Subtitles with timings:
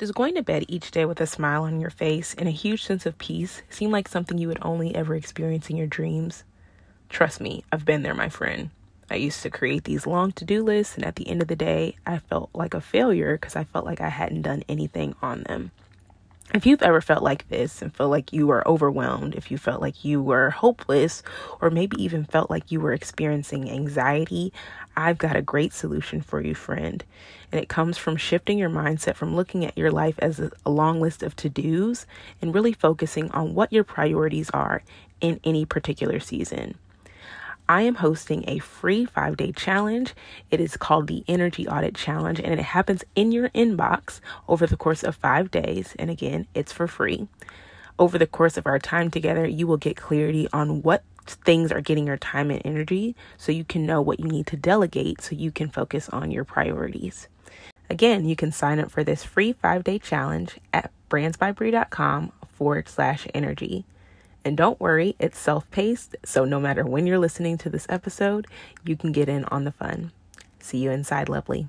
[0.00, 2.82] Does going to bed each day with a smile on your face and a huge
[2.82, 6.42] sense of peace seem like something you would only ever experience in your dreams?
[7.10, 8.70] Trust me, I've been there, my friend.
[9.10, 11.54] I used to create these long to do lists, and at the end of the
[11.54, 15.42] day, I felt like a failure because I felt like I hadn't done anything on
[15.42, 15.70] them.
[16.52, 19.80] If you've ever felt like this and felt like you were overwhelmed, if you felt
[19.80, 21.22] like you were hopeless,
[21.60, 24.52] or maybe even felt like you were experiencing anxiety,
[24.96, 27.04] I've got a great solution for you, friend.
[27.52, 31.00] And it comes from shifting your mindset from looking at your life as a, long
[31.00, 32.06] list of to dos
[32.40, 34.82] and really focusing on what your priorities are
[35.20, 36.76] in any particular season.
[37.68, 40.14] I am hosting a free five day challenge.
[40.50, 44.76] It is called the Energy Audit Challenge, and it happens in your inbox over the
[44.76, 45.94] course of five days.
[45.96, 47.28] And again, it's for free.
[47.96, 51.80] Over the course of our time together, you will get clarity on what things are
[51.80, 55.34] getting your time and energy so you can know what you need to delegate so
[55.34, 57.28] you can focus on your priorities.
[57.88, 63.26] Again, you can sign up for this free five day challenge at brandsbybrie.com forward slash
[63.34, 63.84] energy.
[64.44, 68.46] And don't worry, it's self paced, so no matter when you're listening to this episode,
[68.84, 70.12] you can get in on the fun.
[70.60, 71.68] See you inside, lovely.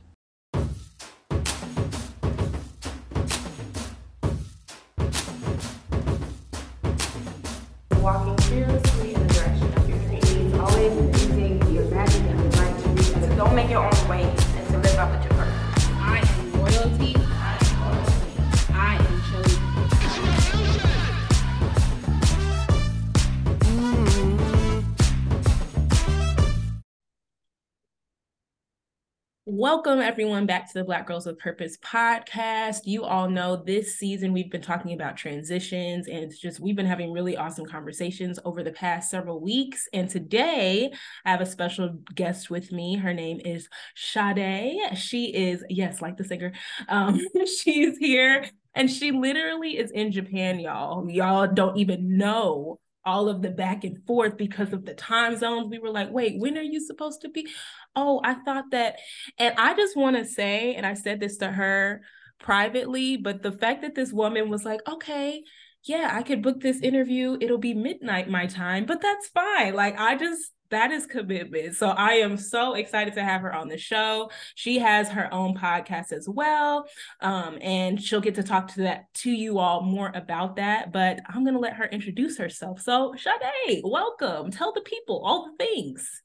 [29.54, 32.84] Welcome, everyone, back to the Black Girls with Purpose podcast.
[32.86, 36.86] You all know this season we've been talking about transitions, and it's just we've been
[36.86, 39.90] having really awesome conversations over the past several weeks.
[39.92, 40.94] And today
[41.26, 42.96] I have a special guest with me.
[42.96, 44.98] Her name is Sade.
[44.98, 46.54] She is, yes, like the singer,
[46.88, 47.20] um,
[47.62, 51.10] she's here and she literally is in Japan, y'all.
[51.10, 55.70] Y'all don't even know all of the back and forth because of the time zones.
[55.70, 57.48] We were like, wait, when are you supposed to be?
[57.96, 58.98] Oh, I thought that.
[59.38, 62.02] And I just want to say, and I said this to her
[62.40, 65.44] privately, but the fact that this woman was like, okay,
[65.84, 67.38] yeah, I could book this interview.
[67.42, 69.74] It'll be midnight my time, but that's fine.
[69.74, 71.76] Like, I just, that is commitment.
[71.76, 74.32] So I am so excited to have her on the show.
[74.56, 76.88] She has her own podcast as well.
[77.20, 80.92] Um, and she'll get to talk to that to you all more about that.
[80.92, 82.82] But I'm gonna let her introduce herself.
[82.82, 84.52] So Sade, welcome.
[84.52, 86.22] Tell the people all the things.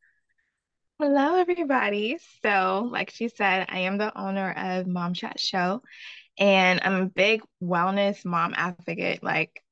[0.98, 2.18] Hello, everybody.
[2.42, 5.82] So, like she said, I am the owner of Mom Chat Show,
[6.38, 9.62] and I'm a big wellness mom advocate, like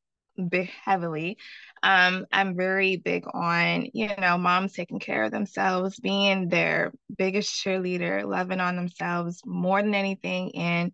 [0.49, 1.39] big heavily.
[1.83, 7.53] Um, I'm very big on, you know, moms taking care of themselves, being their biggest
[7.63, 10.57] cheerleader, loving on themselves more than anything.
[10.57, 10.93] And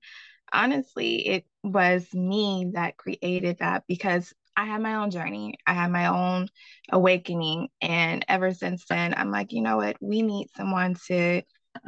[0.53, 5.55] honestly, it was me that created that because I had my own journey.
[5.67, 6.49] I had my own
[6.91, 7.69] awakening.
[7.81, 9.97] And ever since then, I'm like, you know what?
[10.01, 11.43] We need someone to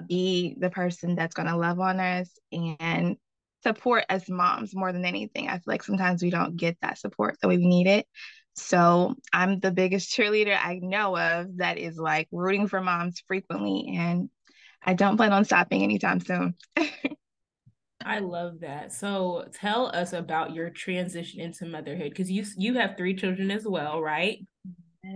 [0.09, 3.17] be the person that's going to love on us and
[3.62, 5.49] support as moms more than anything.
[5.49, 8.06] I feel like sometimes we don't get that support the way we need it.
[8.55, 13.95] So I'm the biggest cheerleader I know of that is like rooting for moms frequently.
[13.97, 14.31] And
[14.84, 16.55] I don't plan on stopping anytime soon.
[18.05, 18.93] I love that.
[18.93, 23.65] So tell us about your transition into motherhood because you you have three children as
[23.67, 24.39] well, right?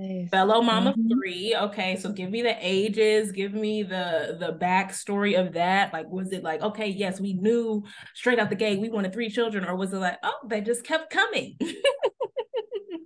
[0.08, 0.30] Yes.
[0.30, 1.08] Fellow mom of Mhm.
[1.08, 1.54] three.
[1.56, 5.92] Okay, so give me the ages, give me the the backstory of that.
[5.92, 7.84] Like, was it like, okay, yes, we knew
[8.14, 10.84] straight out the gate we wanted three children, or was it like, oh, they just
[10.84, 11.56] kept coming?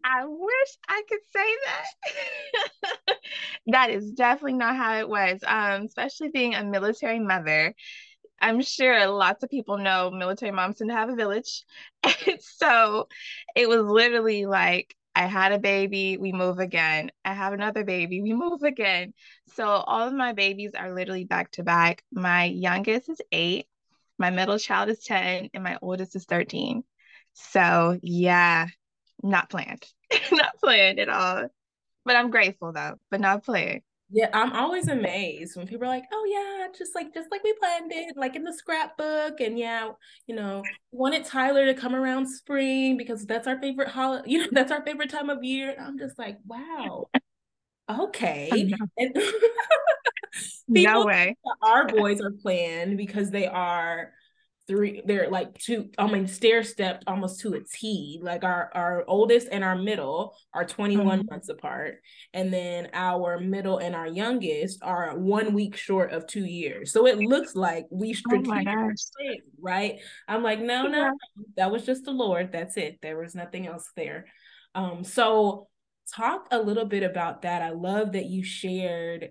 [0.04, 3.16] I wish I could say that.
[3.66, 5.40] That is definitely not how it was.
[5.46, 7.74] Um, especially being a military mother.
[8.40, 11.64] I'm sure lots of people know military moms tend to have a village.
[12.26, 13.08] And so
[13.56, 17.10] it was literally like I had a baby, we move again.
[17.26, 19.12] I have another baby, we move again.
[19.54, 22.02] So all of my babies are literally back to back.
[22.10, 23.66] My youngest is eight,
[24.18, 26.84] my middle child is 10, and my oldest is 13.
[27.34, 28.68] So yeah,
[29.22, 29.84] not planned.
[30.32, 31.48] Not planned at all.
[32.06, 33.82] But I'm grateful though, but not planned.
[34.12, 37.52] Yeah, I'm always amazed when people are like, "Oh yeah, just like just like we
[37.54, 39.90] planned it, like in the scrapbook." And yeah,
[40.26, 44.24] you know, wanted Tyler to come around spring because that's our favorite holiday.
[44.30, 45.70] You know, that's our favorite time of year.
[45.76, 47.06] And I'm just like, wow,
[47.88, 48.72] okay.
[50.68, 51.36] No way.
[51.62, 54.12] our boys are planned because they are
[54.70, 58.20] three they're like two i mean stair stepped almost to a t.
[58.22, 61.26] Like our our oldest and our middle are 21 mm-hmm.
[61.30, 62.00] months apart.
[62.32, 66.92] And then our middle and our youngest are one week short of two years.
[66.92, 70.00] So it looks like we strategically oh right?
[70.28, 71.12] I'm like no no
[71.56, 72.52] that was just the lord.
[72.52, 72.98] That's it.
[73.02, 74.26] There was nothing else there.
[74.74, 75.68] Um so
[76.14, 77.62] talk a little bit about that.
[77.62, 79.30] I love that you shared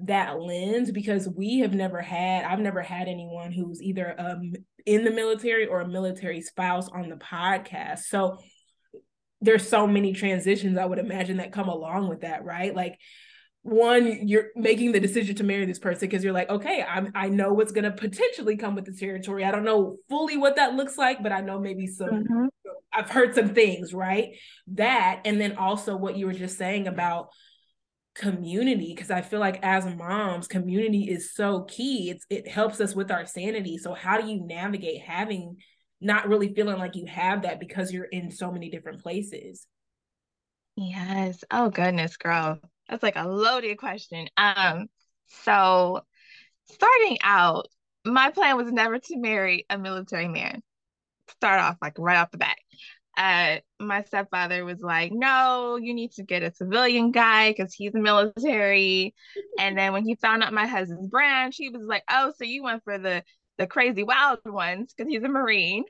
[0.00, 4.52] that lens because we have never had I've never had anyone who's either um
[4.84, 8.00] in the military or a military spouse on the podcast.
[8.00, 8.38] So
[9.40, 12.74] there's so many transitions I would imagine that come along with that, right?
[12.74, 12.98] Like
[13.66, 17.28] one you're making the decision to marry this person because you're like okay I'm, i
[17.28, 20.74] know what's going to potentially come with the territory i don't know fully what that
[20.74, 22.46] looks like but i know maybe some mm-hmm.
[22.92, 24.36] i've heard some things right
[24.68, 27.30] that and then also what you were just saying about
[28.16, 32.10] community because I feel like as moms, community is so key.
[32.10, 33.78] It's it helps us with our sanity.
[33.78, 35.56] So how do you navigate having
[36.00, 39.66] not really feeling like you have that because you're in so many different places?
[40.76, 41.44] Yes.
[41.50, 42.60] Oh goodness, girl.
[42.88, 44.28] That's like a loaded question.
[44.36, 44.86] Um
[45.26, 46.02] so
[46.70, 47.68] starting out,
[48.04, 50.62] my plan was never to marry a military man.
[51.28, 52.56] Start off like right off the bat
[53.16, 57.94] uh, my stepfather was like, no, you need to get a civilian guy because he's
[57.94, 59.14] military.
[59.58, 62.62] and then when he found out my husband's branch, he was like, oh, so you
[62.62, 63.22] went for the
[63.58, 65.84] the crazy wild ones because he's a Marine.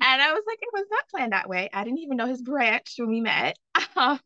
[0.00, 1.68] And I was like, it was not planned that way.
[1.72, 3.56] I didn't even know his branch when we met.
[3.96, 4.20] Um,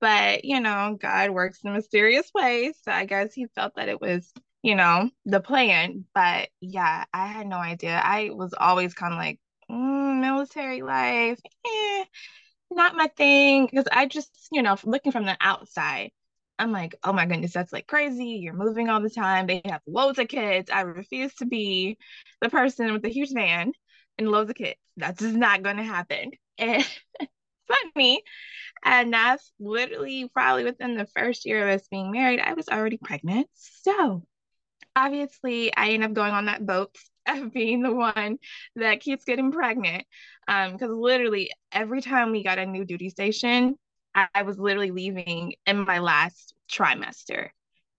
[0.00, 2.74] but, you know, God works in mysterious ways.
[2.82, 6.04] So I guess he felt that it was, you know, the plan.
[6.12, 8.00] But yeah, I had no idea.
[8.02, 9.38] I was always kind of like,
[9.70, 12.04] mm, military life, eh,
[12.70, 13.66] not my thing.
[13.66, 16.10] Because I just, you know, looking from the outside,
[16.58, 18.40] I'm like, oh my goodness, that's like crazy.
[18.42, 19.46] You're moving all the time.
[19.46, 20.70] They have loads of kids.
[20.70, 21.98] I refuse to be
[22.40, 23.72] the person with the huge van
[24.18, 24.78] and loads of kids.
[24.96, 26.32] That's just not going to happen.
[26.56, 26.84] And
[27.94, 28.22] funny.
[28.84, 32.98] And that's literally probably within the first year of us being married, I was already
[32.98, 33.48] pregnant.
[33.54, 34.24] So
[34.96, 36.96] obviously, I end up going on that boat
[37.42, 38.38] of being the one
[38.76, 40.04] that keeps getting pregnant.
[40.46, 43.76] Um, because literally every time we got a new duty station,
[44.14, 47.48] I, I was literally leaving in my last trimester.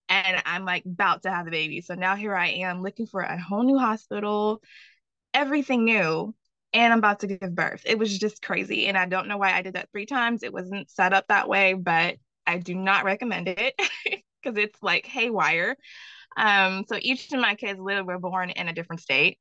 [0.09, 1.81] And I'm like about to have the baby.
[1.81, 4.61] So now here I am looking for a whole new hospital,
[5.33, 6.33] everything new,
[6.73, 7.83] and I'm about to give birth.
[7.85, 8.87] It was just crazy.
[8.87, 10.43] And I don't know why I did that three times.
[10.43, 13.75] It wasn't set up that way, but I do not recommend it
[14.43, 15.77] because it's like haywire.
[16.35, 19.37] Um, so each of my kids literally were born in a different state.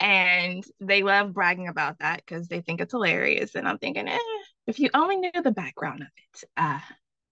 [0.00, 3.54] And they love bragging about that because they think it's hilarious.
[3.54, 4.18] And I'm thinking, eh,
[4.66, 6.80] if you only knew the background of it, uh,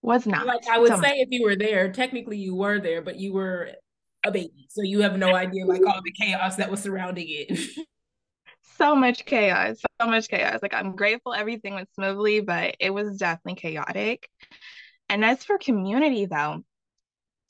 [0.00, 0.46] was not.
[0.46, 3.32] Like I would so say, if you were there, technically you were there, but you
[3.32, 3.70] were
[4.24, 7.86] a baby, so you have no idea like all the chaos that was surrounding it.
[8.78, 10.60] so much chaos, so much chaos.
[10.62, 14.28] Like I'm grateful everything went smoothly, but it was definitely chaotic.
[15.08, 16.64] And as for community, though,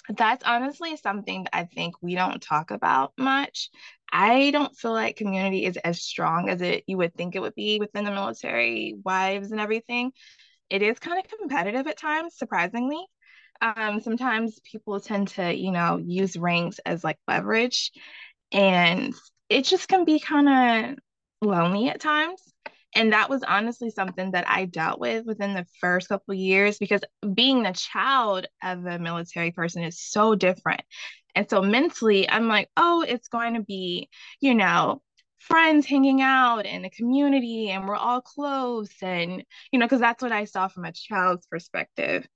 [0.09, 3.71] that's honestly something that I think we don't talk about much.
[4.13, 7.55] I don't feel like community is as strong as it you would think it would
[7.55, 10.13] be within the military wives and everything.
[10.71, 13.05] It is kind of competitive at times, surprisingly.
[13.61, 17.93] Um, sometimes people tend to, you know, use ranks as like leverage,
[18.53, 19.15] and
[19.49, 20.49] it just can be kind
[20.95, 20.99] of
[21.43, 22.41] lonely at times
[22.95, 27.01] and that was honestly something that i dealt with within the first couple years because
[27.35, 30.83] being the child of a military person is so different.
[31.35, 34.09] And so mentally i'm like oh it's going to be
[34.41, 35.03] you know
[35.39, 40.23] friends hanging out in the community and we're all close and you know because that's
[40.23, 42.27] what i saw from a child's perspective.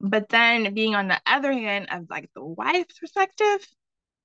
[0.00, 3.66] But then being on the other hand of like the wife's perspective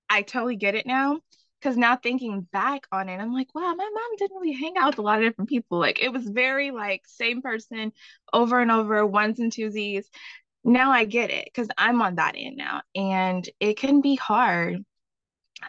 [0.10, 1.19] i totally get it now
[1.62, 4.91] because now thinking back on it, I'm like, wow, my mom didn't really hang out
[4.91, 5.80] with a lot of different people.
[5.80, 7.94] Like it was very like same person
[8.34, 10.06] over and over, ones and twosies.
[10.63, 14.84] Now I get it because I'm on that end now, and it can be hard.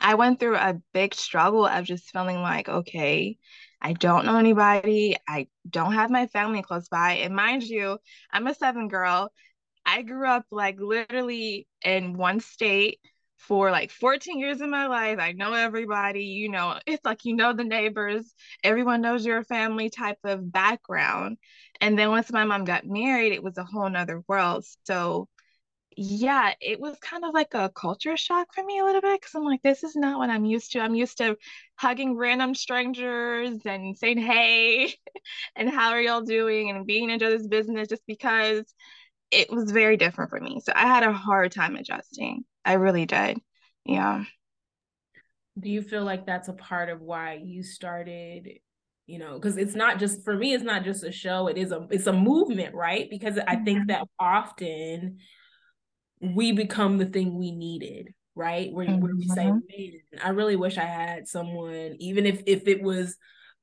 [0.00, 3.38] I went through a big struggle of just feeling like, okay,
[3.80, 5.16] I don't know anybody.
[5.28, 7.14] I don't have my family close by.
[7.14, 7.98] And mind you,
[8.30, 9.32] I'm a seven girl.
[9.84, 13.00] I grew up like literally in one state
[13.42, 15.18] for like 14 years of my life.
[15.18, 18.32] I know everybody, you know, it's like you know the neighbors,
[18.64, 21.38] everyone knows your family type of background.
[21.80, 24.64] And then once my mom got married, it was a whole nother world.
[24.86, 25.28] So
[25.96, 29.34] yeah, it was kind of like a culture shock for me a little bit because
[29.34, 30.80] I'm like, this is not what I'm used to.
[30.80, 31.36] I'm used to
[31.76, 34.94] hugging random strangers and saying, hey,
[35.56, 36.70] and how are y'all doing?
[36.70, 38.64] And being into this business just because
[39.30, 40.60] it was very different for me.
[40.60, 42.44] So I had a hard time adjusting.
[42.64, 43.38] I really did.
[43.84, 44.24] Yeah.
[45.58, 48.48] Do you feel like that's a part of why you started
[49.06, 51.72] you know because it's not just for me it's not just a show it is
[51.72, 53.86] a it's a movement right because i think mm-hmm.
[53.88, 55.18] that often
[56.20, 59.00] we become the thing we needed right where, mm-hmm.
[59.00, 59.58] where we say mm-hmm.
[59.68, 63.16] man i really wish i had someone even if if it was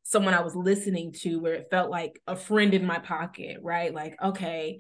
[0.04, 3.94] someone i was listening to where it felt like a friend in my pocket right
[3.94, 4.80] like okay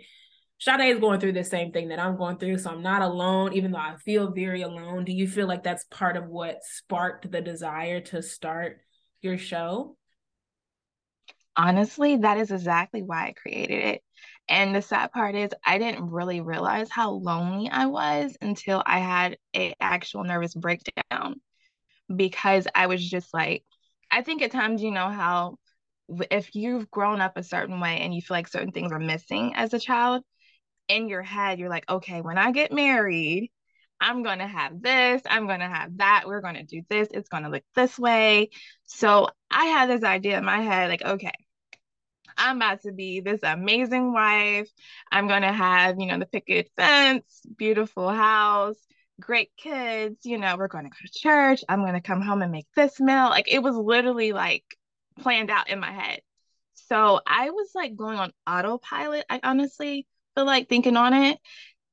[0.59, 3.53] Sade is going through the same thing that I'm going through, so I'm not alone,
[3.53, 5.05] even though I feel very alone.
[5.05, 8.81] Do you feel like that's part of what sparked the desire to start
[9.21, 9.95] your show?
[11.59, 14.03] honestly, that is exactly why I created it.
[14.47, 18.99] And the sad part is I didn't really realize how lonely I was until I
[18.99, 21.41] had a actual nervous breakdown
[22.13, 23.63] because I was just like
[24.11, 25.57] I think at times you know how
[26.31, 29.53] if you've grown up a certain way and you feel like certain things are missing
[29.55, 30.23] as a child
[30.89, 33.51] in your head you're like okay when I get married
[34.01, 37.09] I'm going to have this, I'm going to have that, we're going to do this,
[37.11, 38.49] it's going to look this way.
[38.85, 41.33] So I had this idea in my head like okay,
[42.37, 44.69] I'm about to be this amazing wife.
[45.11, 48.77] I'm going to have, you know, the picket fence, beautiful house,
[49.19, 50.25] great kids.
[50.25, 51.63] You know, we're going to go to church.
[51.67, 53.29] I'm going to come home and make this meal.
[53.29, 54.63] Like it was literally like
[55.19, 56.21] planned out in my head.
[56.75, 59.25] So I was like going on autopilot.
[59.29, 60.07] I honestly
[60.39, 61.37] feel like thinking on it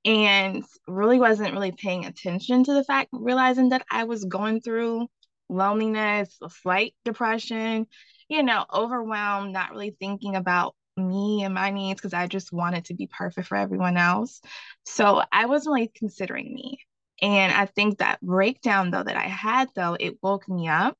[0.05, 5.09] and really wasn't really paying attention to the fact, realizing that I was going through
[5.49, 7.89] loneliness, a slight depression,
[8.29, 12.85] you know, overwhelmed, not really thinking about me and my needs because I just wanted
[12.85, 14.41] to be perfect for everyone else.
[14.85, 16.79] So I wasn't really considering me.
[17.21, 20.97] And I think that breakdown though that I had though, it woke me up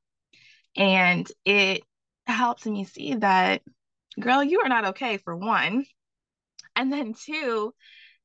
[0.77, 1.85] and it
[2.27, 3.63] helped me see that
[4.19, 5.85] girl, you are not okay for one.
[6.77, 7.75] And then two,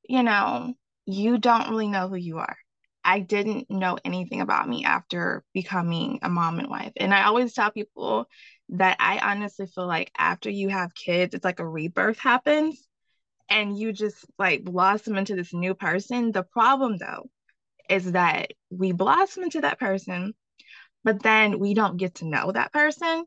[0.08, 0.74] you know,
[1.06, 2.58] you don't really know who you are.
[3.04, 6.92] I didn't know anything about me after becoming a mom and wife.
[6.98, 8.28] And I always tell people
[8.70, 12.88] that I honestly feel like after you have kids, it's like a rebirth happens
[13.50, 16.32] and you just like blossom into this new person.
[16.32, 17.30] The problem though
[17.90, 20.34] is that we blossom into that person,
[21.04, 23.26] but then we don't get to know that person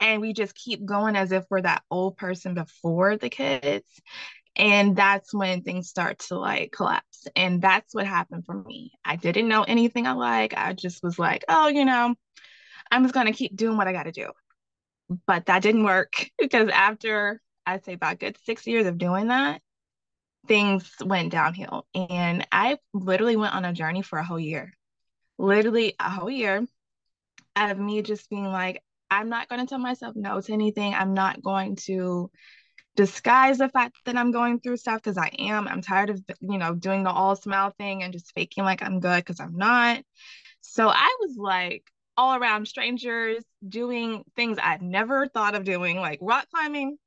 [0.00, 4.00] and we just keep going as if we're that old person before the kids
[4.58, 7.26] and that's when things start to like collapse.
[7.36, 8.92] And that's what happened for me.
[9.04, 10.54] I didn't know anything i like.
[10.56, 12.14] I just was like oh you know
[12.90, 14.30] i'm just going to keep doing what i got to do.
[15.26, 19.62] But that didn't work because after i'd say about good six years of doing that
[20.46, 21.86] things went downhill.
[21.94, 24.72] And i literally went on a journey for a whole year.
[25.38, 26.66] Literally a whole year
[27.56, 30.94] of me just being like i'm not going to tell myself no to anything.
[30.94, 32.30] I'm not going to
[32.98, 35.68] disguise the fact that I'm going through stuff because I am.
[35.68, 38.98] I'm tired of, you know, doing the all smile thing and just faking like I'm
[38.98, 40.02] good because I'm not.
[40.62, 41.84] So I was like
[42.16, 46.98] all around strangers doing things I'd never thought of doing, like rock climbing.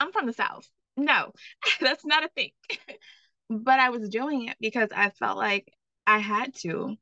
[0.00, 0.66] I'm from the South.
[0.96, 1.32] No,
[1.82, 2.52] that's not a thing.
[3.50, 5.70] but I was doing it because I felt like
[6.06, 6.96] I had to.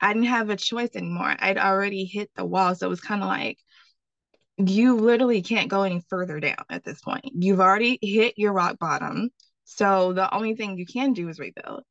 [0.00, 1.36] I didn't have a choice anymore.
[1.38, 2.74] I'd already hit the wall.
[2.74, 3.58] So it was kind of like,
[4.58, 7.24] you literally can't go any further down at this point.
[7.34, 9.30] You've already hit your rock bottom.
[9.64, 11.82] So the only thing you can do is rebuild.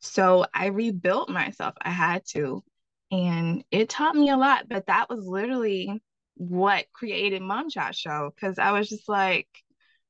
[0.00, 1.74] So I rebuilt myself.
[1.80, 2.62] I had to.
[3.10, 6.02] And it taught me a lot, but that was literally
[6.36, 9.48] what created Mom Chat Show because I was just like,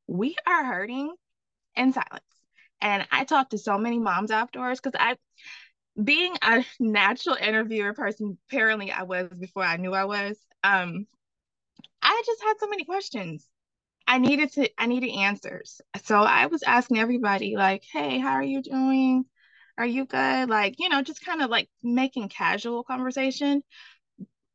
[0.06, 1.14] we are hurting
[1.76, 2.23] in silence.
[2.80, 5.16] And I talked to so many moms afterwards because I,
[6.02, 10.38] being a natural interviewer person, apparently I was before I knew I was.
[10.62, 11.06] Um,
[12.04, 13.49] I just had so many questions.
[14.06, 15.80] I needed to I needed answers.
[16.04, 19.26] So I was asking everybody like, "Hey, how are you doing?
[19.78, 23.62] Are you good?" Like, you know, just kind of like making casual conversation.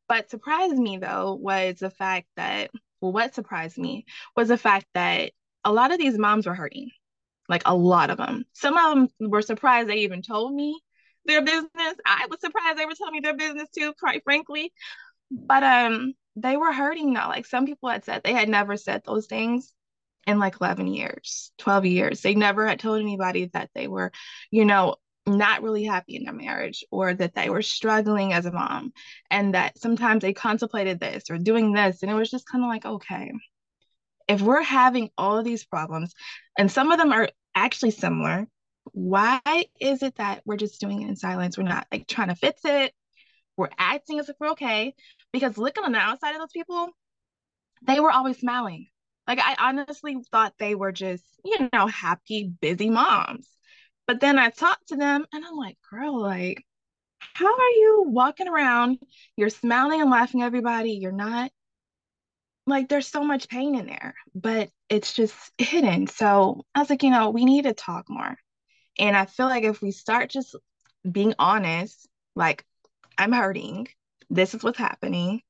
[0.08, 4.88] But surprised me though was the fact that well, what surprised me was the fact
[4.94, 5.32] that
[5.64, 6.90] a lot of these moms were hurting.
[7.50, 8.46] Like a lot of them.
[8.54, 10.80] Some of them were surprised they even told me
[11.26, 11.96] their business.
[12.06, 14.74] I was surprised they were telling me their business too, quite frankly.
[15.32, 17.28] But um they were hurting though.
[17.28, 19.74] Like some people had said they had never said those things
[20.28, 22.22] in like 11 years, 12 years.
[22.22, 24.12] They never had told anybody that they were,
[24.52, 28.52] you know, not really happy in their marriage or that they were struggling as a
[28.52, 28.94] mom
[29.30, 32.02] and that sometimes they contemplated this or doing this.
[32.02, 33.32] And it was just kind of like, okay,
[34.28, 36.14] if we're having all of these problems
[36.58, 38.48] and some of them are actually similar,
[38.92, 39.40] why
[39.80, 41.58] is it that we're just doing it in silence?
[41.58, 42.94] We're not like trying to fix it.
[43.60, 44.96] We're acting as if we're okay,
[45.34, 46.88] because looking on the outside of those people,
[47.86, 48.88] they were always smiling.
[49.28, 53.50] Like I honestly thought they were just, you know, happy, busy moms.
[54.08, 56.64] But then I talked to them and I'm like, girl, like
[57.20, 59.00] how are you walking around?
[59.36, 60.94] You're smiling and laughing everybody.
[60.94, 61.52] You're not
[62.66, 66.08] like there's so much pain in there, but it's just hidden.
[66.08, 68.38] So I was like, you know, we need to talk more.
[68.98, 70.56] And I feel like if we start just
[71.10, 72.64] being honest, like
[73.20, 73.88] I'm hurting,
[74.30, 75.42] this is what's happening,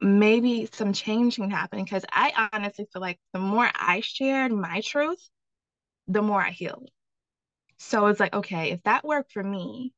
[0.00, 1.84] maybe some change can happen.
[1.84, 5.20] Because I honestly feel like the more I shared my truth,
[6.06, 6.90] the more I healed.
[7.78, 9.92] So it's like, okay, if that worked for me,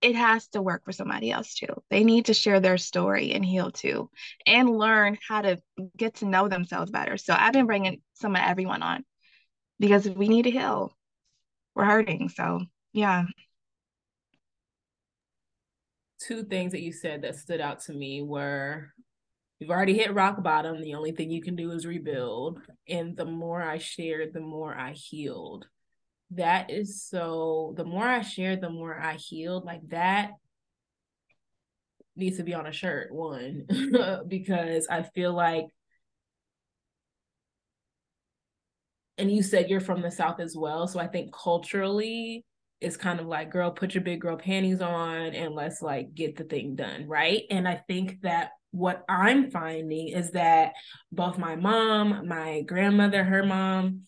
[0.00, 1.82] it has to work for somebody else too.
[1.88, 4.10] They need to share their story and heal too,
[4.46, 5.62] and learn how to
[5.96, 7.16] get to know themselves better.
[7.16, 9.04] So I've been bringing some of everyone on
[9.78, 10.94] because we need to heal.
[11.74, 12.28] We're hurting.
[12.28, 12.60] So,
[12.92, 13.24] yeah.
[16.26, 18.92] Two things that you said that stood out to me were
[19.58, 20.80] you've already hit rock bottom.
[20.80, 22.60] The only thing you can do is rebuild.
[22.88, 25.66] And the more I shared, the more I healed
[26.36, 29.64] that is so the more I shared, the more I healed.
[29.64, 30.32] Like that
[32.16, 33.66] needs to be on a shirt, one,
[34.28, 35.66] because I feel like
[39.16, 40.88] and you said you're from the South as well.
[40.88, 42.44] So I think culturally
[42.84, 46.36] it's kind of like, girl, put your big girl panties on and let's like get
[46.36, 47.08] the thing done.
[47.08, 47.44] Right.
[47.50, 50.74] And I think that what I'm finding is that
[51.10, 54.02] both my mom, my grandmother, her mom,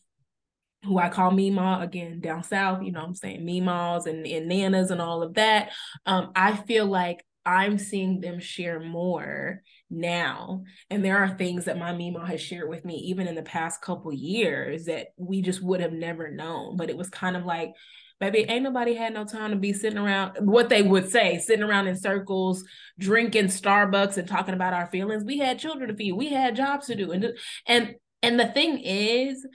[0.85, 4.91] who I call Meemaw again down south, you know I'm saying, Meemaws and, and Nanas
[4.91, 5.71] and all of that.
[6.05, 10.65] Um, I feel like I'm seeing them share more now.
[10.91, 13.81] And there are things that my Meemaw has shared with me, even in the past
[13.81, 16.77] couple years, that we just would have never known.
[16.77, 17.73] But it was kind of like,
[18.21, 21.65] baby, ain't nobody had no time to be sitting around, what they would say, sitting
[21.65, 22.65] around in circles,
[22.99, 25.25] drinking Starbucks and talking about our feelings.
[25.25, 27.13] We had children to feed, we had jobs to do.
[27.13, 27.33] And
[27.67, 29.47] and and the thing is,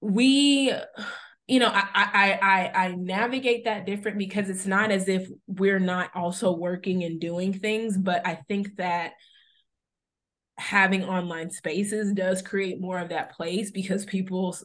[0.00, 0.72] we
[1.46, 5.80] you know I, I i i navigate that different because it's not as if we're
[5.80, 9.12] not also working and doing things but i think that
[10.56, 14.56] having online spaces does create more of that place because people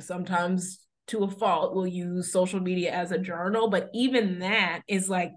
[0.00, 5.08] sometimes to a fault will use social media as a journal but even that is
[5.08, 5.32] like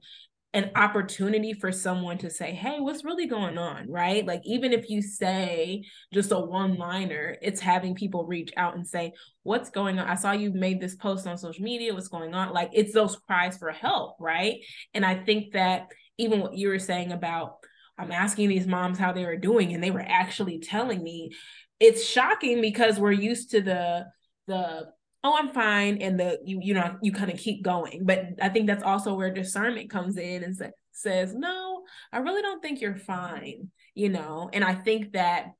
[0.53, 3.89] an opportunity for someone to say, Hey, what's really going on?
[3.89, 4.25] Right.
[4.25, 8.87] Like, even if you say just a one liner, it's having people reach out and
[8.87, 10.07] say, What's going on?
[10.07, 11.93] I saw you made this post on social media.
[11.93, 12.53] What's going on?
[12.53, 14.17] Like, it's those cries for help.
[14.19, 14.59] Right.
[14.93, 15.87] And I think that
[16.19, 17.55] even what you were saying about,
[17.97, 21.31] I'm asking these moms how they were doing, and they were actually telling me
[21.79, 24.05] it's shocking because we're used to the,
[24.45, 24.87] the
[25.23, 28.01] oh i'm fine and the you you know you kind of keep going.
[28.05, 32.41] But i think that's also where discernment comes in and sa- says no i really
[32.41, 34.49] don't think you're fine you know?
[34.53, 35.53] And i think that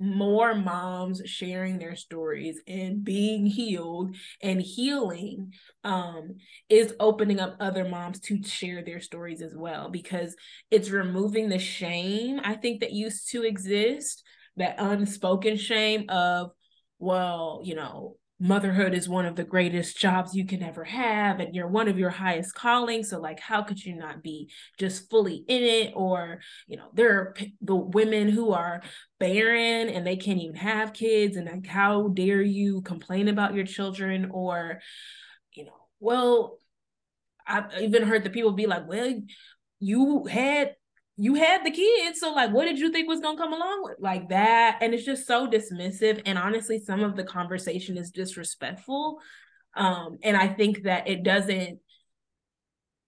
[0.00, 5.52] more moms sharing their stories and being healed and healing
[5.84, 6.34] um,
[6.68, 10.34] is opening up other moms to share their stories as well because
[10.70, 14.24] it's removing the shame i think that used to exist
[14.56, 16.50] that unspoken shame of
[16.98, 21.54] well you know motherhood is one of the greatest jobs you can ever have and
[21.54, 25.44] you're one of your highest callings so like how could you not be just fully
[25.48, 25.92] in it?
[25.94, 28.82] Or you know there are p- the women who are
[29.20, 33.66] barren and they can't even have kids and like how dare you complain about your
[33.66, 34.30] children?
[34.32, 34.80] Or
[35.52, 36.58] you know well
[37.46, 39.14] i've even heard the people be like well
[39.80, 40.74] you had
[41.16, 43.84] you had the kids so like what did you think was going to come along
[43.84, 44.78] with like that?
[44.80, 49.18] And it's just so dismissive and honestly some of the conversation is disrespectful.
[49.76, 51.80] Um and i think that it doesn't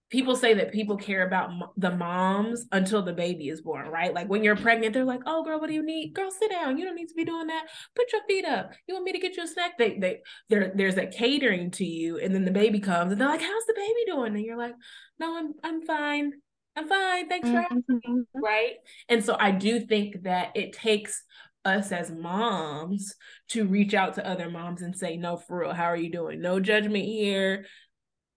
[0.09, 4.13] people say that people care about the moms until the baby is born right?
[4.13, 6.13] Like when you're pregnant they're like oh girl what do you need?
[6.13, 6.77] Girl sit down.
[6.77, 7.67] You don't need to be doing that.
[7.95, 8.71] Put your feet up.
[8.87, 9.77] You want me to get you a snack?
[9.77, 13.27] They they there there's a catering to you and then the baby comes and they're
[13.27, 14.35] like how's the baby doing?
[14.35, 14.75] And you're like
[15.19, 16.31] no i'm i'm fine
[16.77, 17.27] I'm fine.
[17.27, 17.81] Thanks for asking.
[17.89, 18.39] Mm-hmm.
[18.39, 18.75] Right.
[19.09, 21.23] And so I do think that it takes
[21.65, 23.15] us as moms
[23.49, 26.39] to reach out to other moms and say, no, for real, how are you doing?
[26.39, 27.65] No judgment here.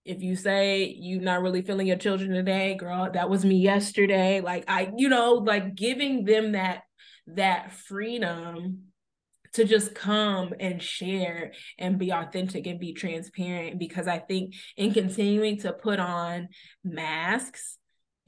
[0.05, 4.41] If you say you're not really feeling your children today, girl, that was me yesterday.
[4.41, 6.81] Like I, you know, like giving them that
[7.27, 8.85] that freedom
[9.53, 14.93] to just come and share and be authentic and be transparent because I think in
[14.93, 16.47] continuing to put on
[16.83, 17.77] masks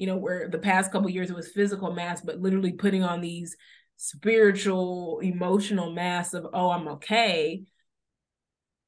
[0.03, 3.21] you know, where the past couple years it was physical masks, but literally putting on
[3.21, 3.55] these
[3.95, 7.63] spiritual, emotional masks of, oh, I'm okay,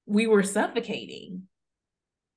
[0.05, 1.43] we were suffocating.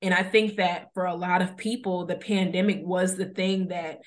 [0.01, 3.99] And I think that for a lot of people, the pandemic was the thing that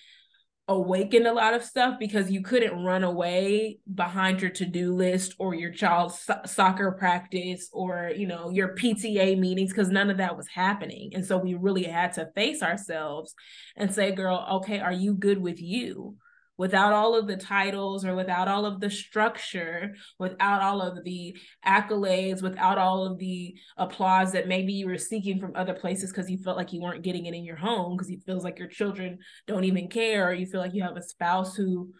[0.72, 5.54] awakened a lot of stuff because you couldn't run away behind your to-do list or
[5.54, 10.36] your child's so- soccer practice or you know your PTA meetings because none of that
[10.36, 11.12] was happening.
[11.14, 13.34] And so we really had to face ourselves
[13.76, 16.16] and say girl okay are you good with you
[16.62, 21.36] without all of the titles or without all of the structure, without all of the
[21.66, 26.30] accolades, without all of the applause that maybe you were seeking from other places because
[26.30, 28.68] you felt like you weren't getting it in your home because it feels like your
[28.68, 31.92] children don't even care or you feel like you have a spouse who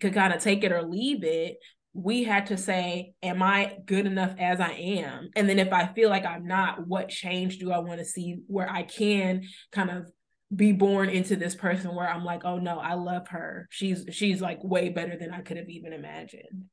[0.00, 1.58] could kind of take it or leave it
[1.96, 5.30] we had to say, Am I good enough as I am?
[5.36, 8.38] And then if I feel like I'm not, what change do I want to see
[8.48, 10.10] where I can kind of
[10.54, 13.66] be born into this person where I'm like, oh no, I love her.
[13.70, 16.66] She's she's like way better than I could have even imagined.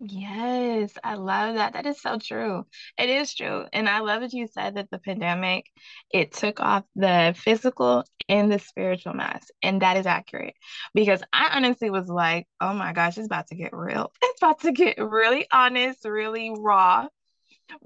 [0.00, 1.72] Yes, I love that.
[1.74, 2.66] That is so true.
[2.98, 3.64] It is true.
[3.72, 5.66] And I love that you said that the pandemic,
[6.10, 9.48] it took off the physical and the spiritual mask.
[9.62, 10.54] And that is accurate.
[10.94, 14.12] Because I honestly was like, oh my gosh, it's about to get real.
[14.22, 17.06] It's about to get really honest, really raw.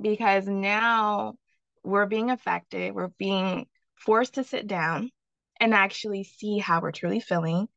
[0.00, 1.34] Because now
[1.84, 2.94] we're being affected.
[2.94, 3.66] We're being
[4.00, 5.11] forced to sit down
[5.61, 7.68] and actually see how we're truly feeling,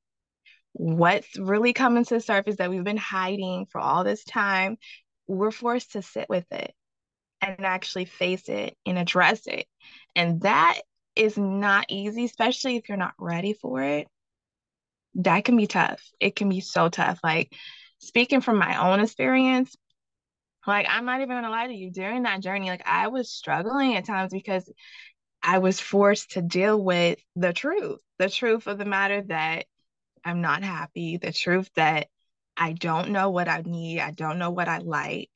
[0.74, 4.78] what's really coming to the surface that we've been hiding for all this time.
[5.28, 6.74] We're forced to sit with it
[7.42, 9.66] and actually face it and address it.
[10.16, 10.80] And that
[11.16, 14.08] is not easy, especially if you're not ready for it.
[15.16, 16.02] That can be tough.
[16.20, 17.20] It can be so tough.
[17.24, 17.54] Like
[18.00, 19.76] speaking from my own experience,
[20.66, 23.96] like I'm not even gonna lie to you, during that journey, like I was struggling
[23.96, 24.72] at times because
[25.44, 29.66] I was forced to deal with the truth, the truth of the matter that
[30.24, 32.08] I'm not happy, the truth that
[32.58, 35.32] I don't know what I need, I don't know what I like,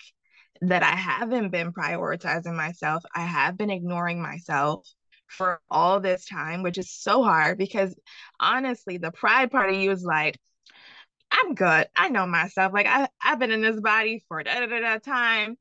[0.61, 4.87] that I haven't been prioritizing myself, I have been ignoring myself
[5.27, 7.95] for all this time, which is so hard because
[8.39, 10.37] honestly, the pride part of you is like,
[11.31, 11.87] I'm good.
[11.95, 12.73] I know myself.
[12.73, 15.57] Like I, I've been in this body for da da da time.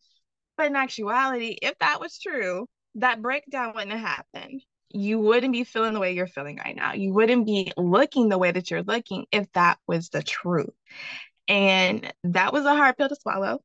[0.57, 4.63] But in actuality, if that was true, that breakdown wouldn't have happened.
[4.91, 6.93] You wouldn't be feeling the way you're feeling right now.
[6.93, 10.71] You wouldn't be looking the way that you're looking if that was the truth.
[11.49, 13.61] And that was a hard pill to swallow.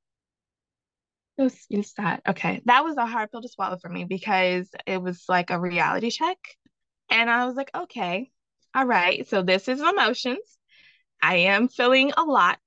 [1.38, 2.22] Excuse that.
[2.28, 2.62] Okay.
[2.66, 6.10] That was a hard pill to swallow for me because it was like a reality
[6.10, 6.38] check.
[7.10, 8.32] And I was like, okay,
[8.76, 9.28] all right.
[9.28, 10.58] So this is emotions.
[11.22, 12.60] I am feeling a lot,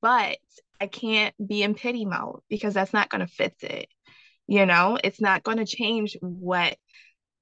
[0.00, 0.38] but
[0.80, 3.88] I can't be in pity mode because that's not going to fix it.
[4.46, 6.76] You know, it's not going to change what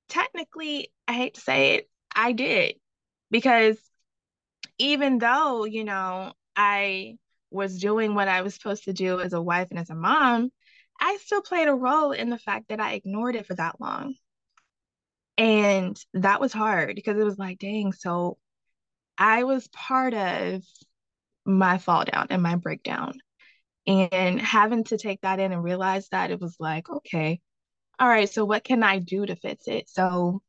[0.08, 2.76] technically, I hate to say it, I did.
[3.30, 3.78] Because
[4.78, 7.16] even though, you know, I
[7.50, 10.50] was doing what I was supposed to do as a wife and as a mom,
[11.00, 14.14] I still played a role in the fact that I ignored it for that long.
[15.38, 18.38] And that was hard because it was like, dang, so
[19.18, 20.62] I was part of
[21.44, 23.14] my fall down and my breakdown
[23.86, 27.40] and having to take that in and realize that it was like okay
[27.98, 29.88] all right so what can i do to fix it?
[29.88, 30.42] So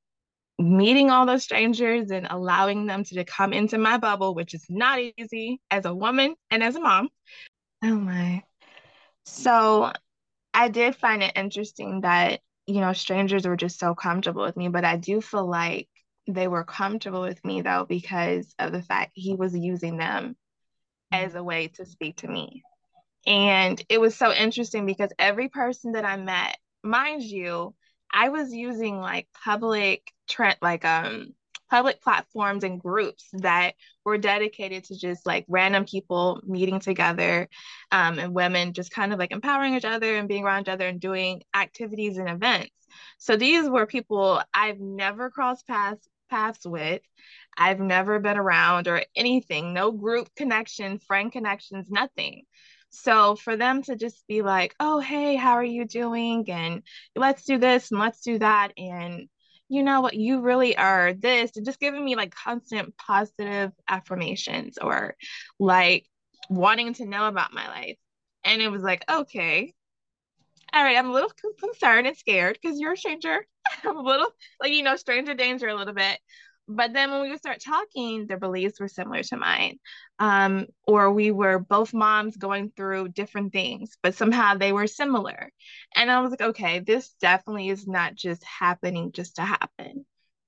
[0.60, 5.00] meeting all those strangers and allowing them to come into my bubble which is not
[5.18, 7.10] easy as a woman and as a mom.
[7.84, 8.44] Oh my.
[9.26, 9.92] So
[10.54, 14.68] i did find it interesting that you know strangers were just so comfortable with me
[14.68, 15.90] but i do feel like
[16.28, 20.36] they were comfortable with me though because of the fact he was using them
[21.14, 21.26] mm-hmm.
[21.26, 22.64] as a way to speak to me
[23.26, 27.74] and it was so interesting because every person that I met, mind you,
[28.12, 31.34] I was using like public trend like um
[31.70, 33.74] public platforms and groups that
[34.06, 37.50] were dedicated to just like random people meeting together
[37.92, 40.88] um, and women just kind of like empowering each other and being around each other
[40.88, 42.72] and doing activities and events.
[43.18, 47.02] So these were people I've never crossed paths paths with.
[47.58, 52.44] I've never been around or anything, no group connection, friend connections, nothing.
[52.94, 56.50] So for them to just be like, oh, hey, how are you doing?
[56.50, 56.84] And
[57.16, 58.72] let's do this and let's do that.
[58.78, 59.28] And
[59.68, 64.78] you know what, you really are this, and just giving me like constant positive affirmations
[64.78, 65.16] or
[65.60, 66.06] like
[66.50, 67.98] wanting to know about my life.
[68.44, 69.74] And it was like, okay,
[70.72, 73.48] all right, I'm a little concerned and scared because you're a stranger.
[73.84, 74.30] I'm a little
[74.62, 76.20] like, you know, stranger danger a little bit.
[76.68, 79.80] But then when we would start talking, their beliefs were similar to mine.
[80.20, 85.52] Um, or we were both moms going through different things, but somehow they were similar.
[85.96, 90.06] And I was like, okay, this definitely is not just happening just to happen.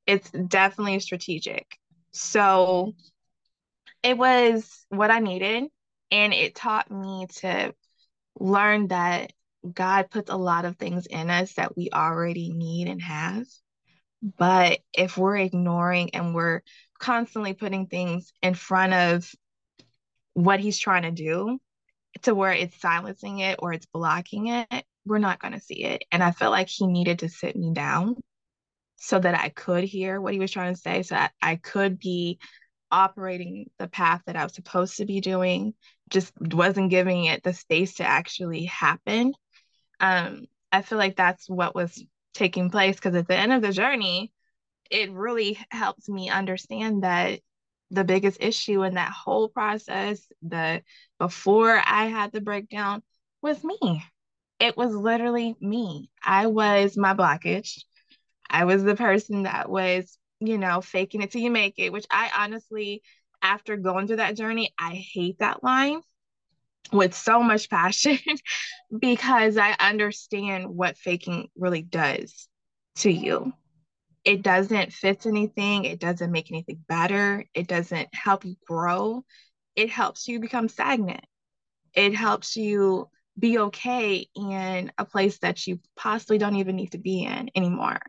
[0.07, 1.65] It's definitely strategic.
[2.11, 2.93] So
[4.03, 5.65] it was what I needed.
[6.11, 7.73] And it taught me to
[8.39, 9.33] learn that
[9.73, 13.45] God puts a lot of things in us that we already need and have.
[14.37, 16.61] But if we're ignoring and we're
[16.97, 19.31] constantly putting things in front of
[20.33, 21.59] what he's trying to do
[22.23, 26.05] to where it's silencing it or it's blocking it, we're not going to see it.
[26.11, 28.15] And I felt like he needed to sit me down
[28.95, 31.99] so that I could hear what he was trying to say, so that I could
[31.99, 32.39] be
[32.89, 35.75] operating the path that I was supposed to be doing,
[36.09, 39.33] just wasn't giving it the space to actually happen.
[39.99, 42.03] Um, I feel like that's what was
[42.35, 44.31] taking place because at the end of the journey,
[44.91, 47.39] it really helps me understand that
[47.91, 50.83] the biggest issue in that whole process, the
[51.19, 53.01] before I had the breakdown,
[53.41, 54.03] was me.
[54.59, 56.09] It was literally me.
[56.23, 57.83] I was my blockage.
[58.49, 62.05] I was the person that was, you know, faking it till you make it, which
[62.09, 63.01] I honestly,
[63.41, 66.01] after going through that journey, I hate that line
[66.91, 68.19] with so much passion
[68.99, 72.47] because I understand what faking really does
[72.97, 73.53] to you
[74.25, 79.23] it doesn't fix anything, it doesn't make anything better, it doesn't help you grow.
[79.75, 81.23] It helps you become stagnant.
[81.93, 86.97] It helps you be okay in a place that you possibly don't even need to
[86.97, 87.99] be in anymore.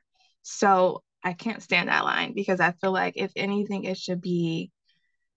[0.43, 4.71] So I can't stand that line because I feel like if anything, it should be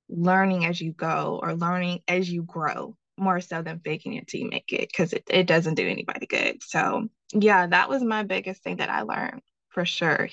[0.08, 4.42] learning as you go or learning as you grow more so than faking it till
[4.42, 6.64] you make it because it, it doesn't do anybody good.
[6.64, 10.30] So yeah, that was my biggest thing that I learned for sure.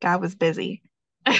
[0.00, 0.82] God was busy.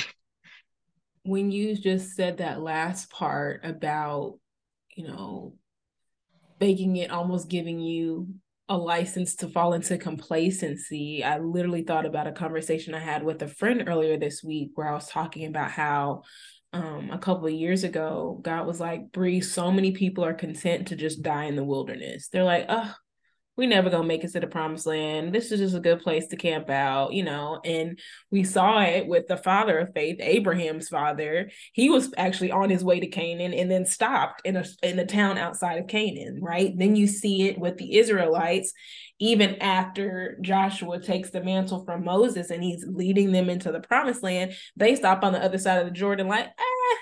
[1.25, 4.39] when you just said that last part about,
[4.95, 5.55] you know,
[6.61, 8.29] making it almost giving you
[8.69, 13.43] a license to fall into complacency, I literally thought about a conversation I had with
[13.43, 16.23] a friend earlier this week where I was talking about how
[16.77, 20.89] um, a couple of years ago, God was like, Bree, so many people are content
[20.89, 22.29] to just die in the wilderness.
[22.29, 22.95] They're like, oh,
[23.57, 25.35] we never gonna make it to the promised land.
[25.35, 27.61] This is just a good place to camp out, you know.
[27.65, 27.99] And
[28.31, 31.51] we saw it with the father of faith, Abraham's father.
[31.73, 35.07] He was actually on his way to Canaan and then stopped in a in a
[35.07, 36.73] town outside of Canaan, right?
[36.77, 38.73] Then you see it with the Israelites,
[39.19, 44.23] even after Joshua takes the mantle from Moses and he's leading them into the promised
[44.23, 46.97] land, they stop on the other side of the Jordan, like, eh,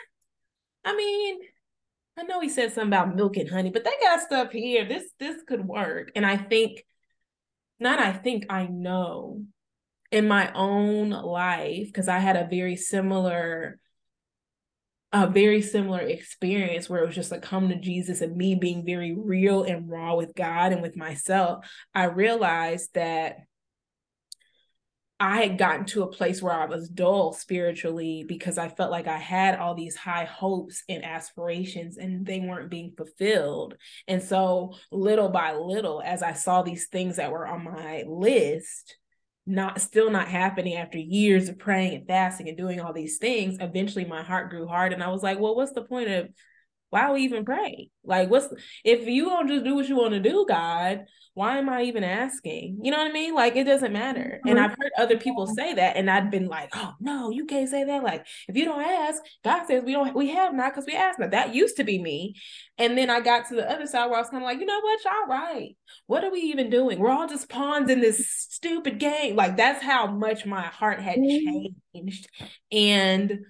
[0.84, 1.40] I mean,
[2.16, 4.84] I know he said something about milk and honey, but they got stuff here.
[4.84, 6.12] This this could work.
[6.14, 6.84] And I think,
[7.80, 9.42] not I think I know
[10.12, 13.80] in my own life, because I had a very similar,
[15.12, 18.86] a very similar experience where it was just like come to Jesus and me being
[18.86, 21.66] very real and raw with God and with myself.
[21.94, 23.38] I realized that
[25.24, 29.06] I had gotten to a place where I was dull spiritually because I felt like
[29.06, 33.74] I had all these high hopes and aspirations and they weren't being fulfilled.
[34.06, 38.98] And so, little by little, as I saw these things that were on my list,
[39.46, 43.56] not still not happening after years of praying and fasting and doing all these things,
[43.60, 44.92] eventually my heart grew hard.
[44.92, 46.28] And I was like, well, what's the point of
[46.90, 47.90] why we even pray?
[48.04, 48.48] Like, what's
[48.84, 51.06] if you don't just do what you want to do, God?
[51.34, 52.78] why am I even asking?
[52.82, 53.34] You know what I mean?
[53.34, 54.40] Like it doesn't matter.
[54.46, 57.68] And I've heard other people say that, and I've been like, oh no, you can't
[57.68, 58.04] say that.
[58.04, 61.18] Like if you don't ask, God says we don't, we have not because we asked
[61.18, 61.32] not.
[61.32, 62.36] That used to be me.
[62.78, 64.66] And then I got to the other side where I was kind of like, you
[64.66, 65.76] know what, y'all right.
[66.06, 67.00] What are we even doing?
[67.00, 69.34] We're all just pawns in this stupid game.
[69.34, 71.66] Like that's how much my heart had mm-hmm.
[71.94, 72.28] changed.
[72.70, 73.40] And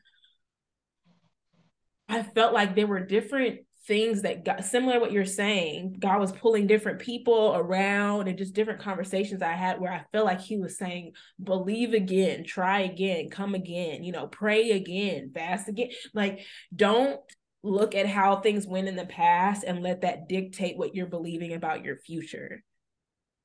[2.14, 6.18] I felt like there were different things that got similar to what you're saying god
[6.18, 10.40] was pulling different people around and just different conversations i had where i felt like
[10.40, 15.90] he was saying believe again try again come again you know pray again fast again.
[16.14, 16.40] Like
[16.74, 17.20] don't
[17.62, 21.55] look at how things went in the past and let that dictate what you're believing
[21.55, 22.62] about your future.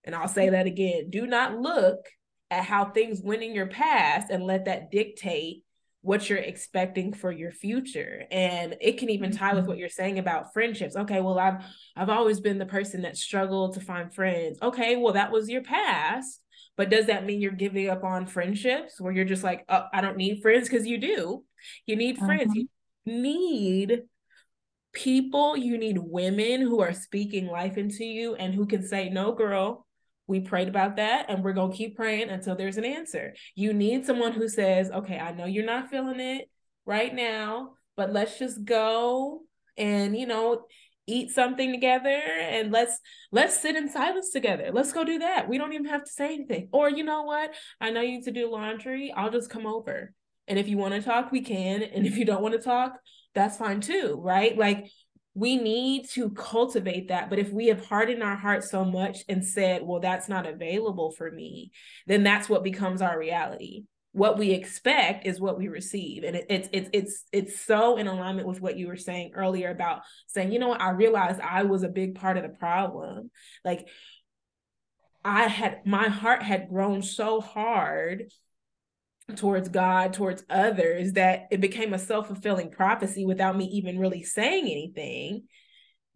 [0.05, 1.99] And i'll say that again do not look
[2.49, 5.63] at how things went in your past and let that dictate
[6.01, 8.23] what you're expecting for your future.
[8.31, 9.81] And it can even tie with what mm-hmm.
[9.81, 10.95] you're saying about friendships.
[10.95, 11.63] Okay well i've
[11.95, 14.59] i've always been the person that struggled to find friends.
[14.61, 16.41] Okay well that was your past.
[16.77, 19.99] But does that mean you're giving up on friendships where you're just like oh, i
[20.01, 21.43] don't need friends because you do.
[21.85, 22.53] You need friends.
[22.55, 22.67] You
[23.07, 23.21] mm-hmm.
[23.21, 24.01] need
[24.93, 25.57] people.
[25.57, 29.85] You need women who are speaking life into you and who can say no girl
[30.29, 33.33] we prayed about that and we're going to keep praying until there's an answer.
[33.55, 36.47] You need someone who says, okay, I know you're not feeling it
[36.85, 39.41] right now, but let's just go
[39.75, 40.61] and, you know,
[41.07, 42.99] eat something together and let's
[43.31, 44.69] let's sit in silence together.
[44.71, 45.49] Let's go do that.
[45.49, 46.69] We don't even have to say anything.
[46.71, 47.51] Or you know what?
[47.81, 49.11] I know you need to do laundry.
[49.11, 50.13] I'll just come over.
[50.47, 51.81] And if you want to talk we can.
[51.81, 52.93] And if you don't want to talk
[53.35, 54.57] that's fine too right?
[54.57, 54.89] Like
[55.39, 57.29] we need to cultivate that.
[57.29, 61.11] But if we have hardened our hearts so much and said, well, that's not available
[61.11, 61.71] for me,
[62.07, 63.85] then that's what becomes our reality.
[64.11, 68.47] what we expect is what we receive and it's it's it's it's so in alignment
[68.47, 71.83] with what you were saying earlier about saying you know what i realized i was
[71.83, 73.29] a big part of the problem
[73.63, 73.87] like
[75.23, 78.31] i had my heart had grown so hard
[79.35, 84.65] towards god towards others that it became a self-fulfilling prophecy without me even really saying
[84.65, 85.43] anything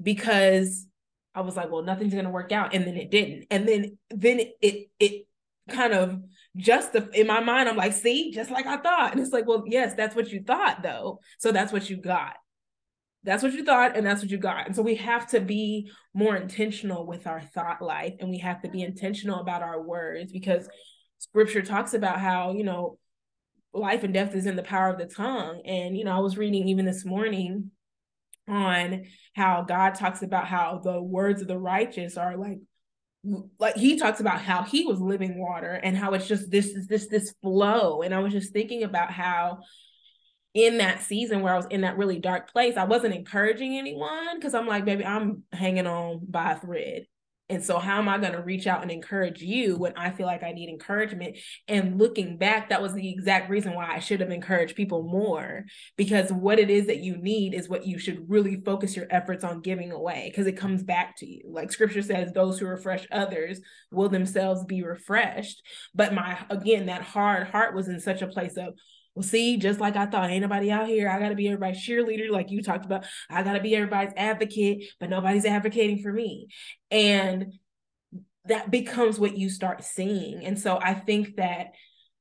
[0.01, 0.87] because
[1.35, 3.97] i was like well nothing's going to work out and then it didn't and then
[4.09, 5.25] then it it
[5.69, 6.19] kind of
[6.55, 9.11] just in my mind, I'm like, see, just like I thought.
[9.11, 11.19] And it's like, well, yes, that's what you thought though.
[11.39, 12.35] So that's what you got.
[13.23, 14.67] That's what you thought, and that's what you got.
[14.67, 18.61] And so we have to be more intentional with our thought life, and we have
[18.63, 20.67] to be intentional about our words because
[21.19, 22.97] scripture talks about how, you know,
[23.73, 25.61] life and death is in the power of the tongue.
[25.65, 27.71] And, you know, I was reading even this morning
[28.47, 29.05] on
[29.35, 32.59] how God talks about how the words of the righteous are like
[33.57, 36.87] like he talks about how he was living water and how it's just this is
[36.87, 39.59] this this flow and i was just thinking about how
[40.53, 44.35] in that season where i was in that really dark place i wasn't encouraging anyone
[44.35, 47.05] because i'm like baby i'm hanging on by a thread
[47.53, 50.25] and so, how am I going to reach out and encourage you when I feel
[50.25, 51.37] like I need encouragement?
[51.67, 55.65] And looking back, that was the exact reason why I should have encouraged people more
[55.95, 59.43] because what it is that you need is what you should really focus your efforts
[59.43, 61.43] on giving away because it comes back to you.
[61.45, 63.61] Like scripture says, those who refresh others
[63.91, 65.61] will themselves be refreshed.
[65.93, 68.73] But my, again, that hard heart was in such a place of,
[69.15, 71.09] well, see, just like I thought, ain't nobody out here.
[71.09, 73.05] I got to be everybody's cheerleader, like you talked about.
[73.29, 76.47] I got to be everybody's advocate, but nobody's advocating for me.
[76.89, 77.53] And
[78.45, 80.43] that becomes what you start seeing.
[80.43, 81.67] And so I think that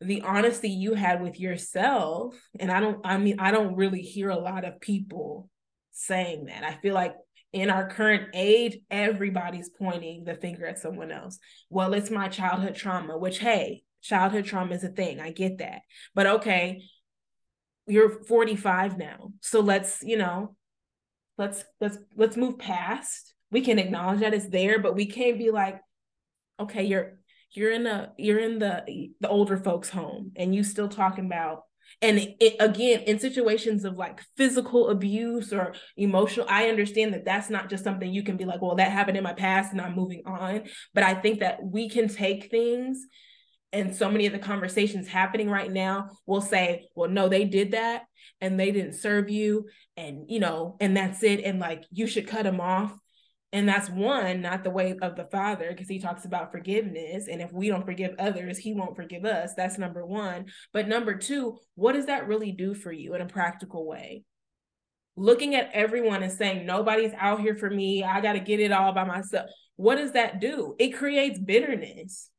[0.01, 4.29] the honesty you had with yourself, and I don't, I mean, I don't really hear
[4.29, 5.49] a lot of people
[5.93, 6.65] saying that.
[6.65, 7.15] I feel like
[7.53, 11.39] in our current age, everybody's pointing the finger at someone else.
[11.71, 15.21] Well, it's my childhood trauma, which, hey, childhood trauma is a thing.
[15.21, 15.83] I get that.
[16.15, 16.83] But okay,
[17.87, 19.33] you're 45 now.
[19.41, 20.57] So let's, you know,
[21.38, 23.35] let's let's let's move past.
[23.51, 25.81] We can acknowledge that it's there, but we can't be like,
[26.61, 27.19] okay, you're
[27.53, 31.62] you're in the you're in the the older folks home and you still talking about
[32.01, 37.51] and it, again in situations of like physical abuse or emotional i understand that that's
[37.51, 39.95] not just something you can be like well that happened in my past and i'm
[39.95, 40.62] moving on
[40.95, 43.07] but i think that we can take things
[43.73, 47.73] and so many of the conversations happening right now will say well no they did
[47.73, 48.03] that
[48.41, 52.27] and they didn't serve you and you know and that's it and like you should
[52.27, 52.93] cut them off.
[53.55, 57.43] And that's one not the way of the father because he talks about forgiveness and
[57.43, 59.53] if we don't forgive others he won't forgive us.
[59.55, 60.47] That's number one.
[60.73, 64.25] But number two what does that really do for you in a practical way?
[65.17, 68.03] Looking at everyone and saying nobody's out here for me.
[68.03, 69.51] I got to get it all by myself.
[69.77, 70.75] What does that do?
[70.79, 72.31] It creates bitterness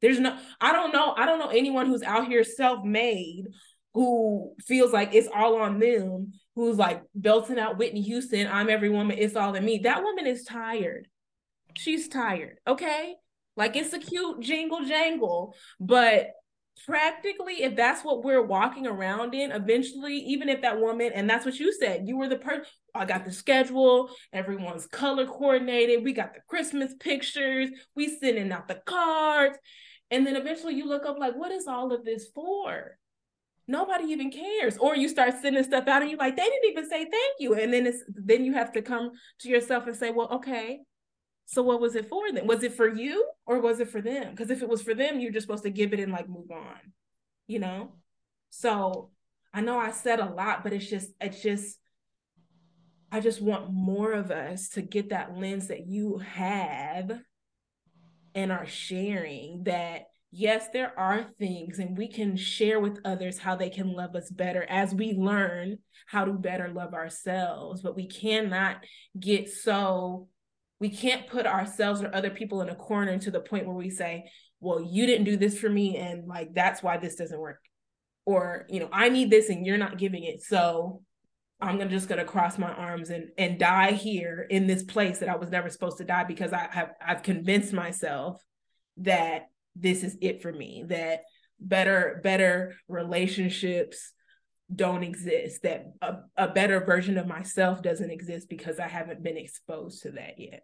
[0.00, 3.46] there's no, I don't know, I don't know anyone who's out here self-made
[3.94, 8.88] who feels like it's all on them, who's like belting out Whitney Houston, I'm every
[8.88, 9.80] woman, it's all in me.
[9.82, 11.08] That woman is tired.
[11.76, 12.58] She's tired.
[12.66, 13.14] Okay.
[13.56, 16.30] Like it's a cute jingle jangle, but
[16.86, 21.44] practically if that's what we're walking around in eventually even if that woman and that's
[21.44, 26.12] what you said you were the person i got the schedule everyone's color coordinated we
[26.12, 29.58] got the christmas pictures we sending out the cards
[30.10, 32.96] and then eventually you look up like, what is all of this for?
[33.68, 34.76] Nobody even cares.
[34.78, 37.54] Or you start sending stuff out and you're like, they didn't even say thank you.
[37.54, 40.80] And then it's then you have to come to yourself and say, well, okay,
[41.46, 42.46] so what was it for them?
[42.46, 44.30] Was it for you or was it for them?
[44.30, 46.50] Because if it was for them, you're just supposed to give it and like move
[46.50, 46.92] on,
[47.46, 47.92] you know?
[48.50, 49.10] So
[49.54, 51.78] I know I said a lot, but it's just, it's just,
[53.12, 57.20] I just want more of us to get that lens that you have
[58.34, 63.56] and are sharing that yes, there are things, and we can share with others how
[63.56, 67.82] they can love us better as we learn how to better love ourselves.
[67.82, 68.76] But we cannot
[69.18, 70.28] get so,
[70.78, 73.90] we can't put ourselves or other people in a corner to the point where we
[73.90, 77.58] say, well, you didn't do this for me, and like that's why this doesn't work.
[78.26, 80.42] Or, you know, I need this and you're not giving it.
[80.42, 81.02] So
[81.60, 85.28] I'm gonna just gonna cross my arms and and die here in this place that
[85.28, 88.42] I was never supposed to die because I have I've convinced myself
[88.98, 89.46] that
[89.76, 91.22] this is it for me, that
[91.58, 94.12] better, better relationships
[94.74, 99.36] don't exist, that a, a better version of myself doesn't exist because I haven't been
[99.36, 100.62] exposed to that yet.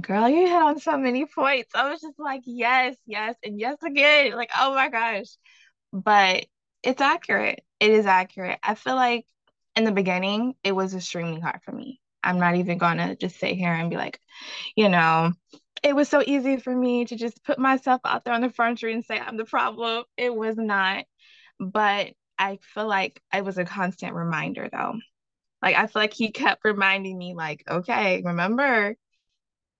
[0.00, 1.70] Girl, you hit on so many points.
[1.74, 4.32] I was just like, yes, yes, and yes again.
[4.32, 5.28] Like, oh my gosh.
[5.92, 6.46] But
[6.84, 7.64] it's accurate.
[7.80, 8.58] It is accurate.
[8.62, 9.26] I feel like
[9.76, 12.00] in the beginning, it was extremely hard for me.
[12.22, 14.20] I'm not even gonna just sit here and be like,
[14.76, 15.32] you know,
[15.82, 18.78] it was so easy for me to just put myself out there on the front
[18.78, 20.04] street and say I'm the problem.
[20.16, 21.04] It was not.
[21.60, 24.94] But I feel like it was a constant reminder though.
[25.62, 28.96] Like I feel like he kept reminding me, like, okay, remember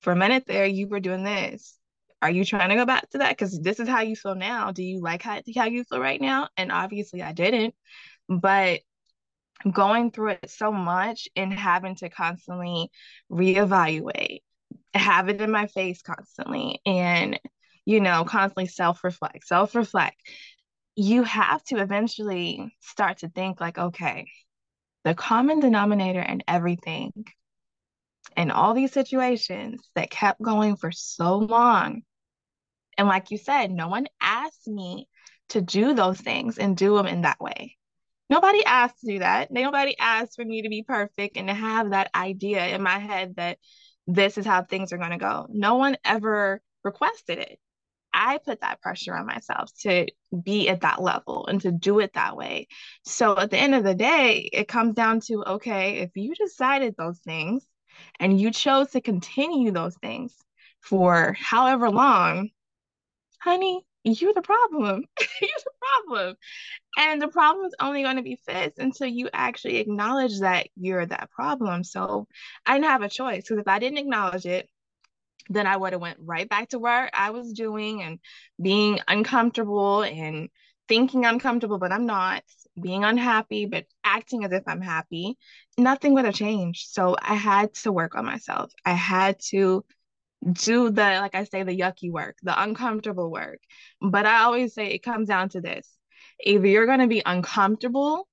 [0.02, 1.78] for a minute there you were doing this.
[2.24, 3.36] Are you trying to go back to that?
[3.36, 4.72] Because this is how you feel now.
[4.72, 6.48] Do you like how, how you feel right now?
[6.56, 7.74] And obviously I didn't.
[8.30, 8.80] But
[9.70, 12.90] going through it so much and having to constantly
[13.30, 14.40] reevaluate,
[14.94, 17.38] have it in my face constantly, and
[17.84, 20.16] you know, constantly self reflect, self reflect.
[20.96, 24.28] You have to eventually start to think, like, okay,
[25.04, 27.12] the common denominator in everything
[28.34, 32.00] in all these situations that kept going for so long.
[32.98, 35.08] And like you said, no one asked me
[35.50, 37.76] to do those things and do them in that way.
[38.30, 39.50] Nobody asked to do that.
[39.50, 43.36] Nobody asked for me to be perfect and to have that idea in my head
[43.36, 43.58] that
[44.06, 45.46] this is how things are going to go.
[45.50, 47.58] No one ever requested it.
[48.12, 50.06] I put that pressure on myself to
[50.42, 52.68] be at that level and to do it that way.
[53.04, 56.94] So at the end of the day, it comes down to okay, if you decided
[56.96, 57.66] those things
[58.20, 60.32] and you chose to continue those things
[60.80, 62.50] for however long,
[63.44, 65.04] honey, you're the problem.
[65.40, 66.36] you're the problem.
[66.98, 71.04] And the problem is only going to be fixed until you actually acknowledge that you're
[71.04, 71.84] that problem.
[71.84, 72.26] So
[72.64, 74.68] I didn't have a choice because if I didn't acknowledge it,
[75.50, 78.18] then I would have went right back to where I was doing and
[78.60, 80.48] being uncomfortable and
[80.88, 82.42] thinking I'm comfortable, but I'm not,
[82.80, 85.38] being unhappy, but acting as if I'm happy.
[85.78, 86.88] Nothing would have changed.
[86.90, 88.72] So I had to work on myself.
[88.84, 89.84] I had to
[90.52, 93.60] do the, like I say, the yucky work, the uncomfortable work.
[94.00, 95.88] But I always say it comes down to this
[96.44, 98.26] either you're going to be uncomfortable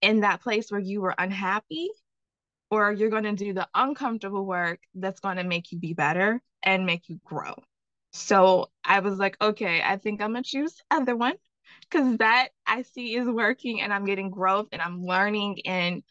[0.00, 1.90] in that place where you were unhappy,
[2.70, 6.42] or you're going to do the uncomfortable work that's going to make you be better
[6.62, 7.54] and make you grow.
[8.12, 11.34] So I was like, okay, I think I'm going to choose other one
[11.82, 16.02] because that I see is working and I'm getting growth and I'm learning and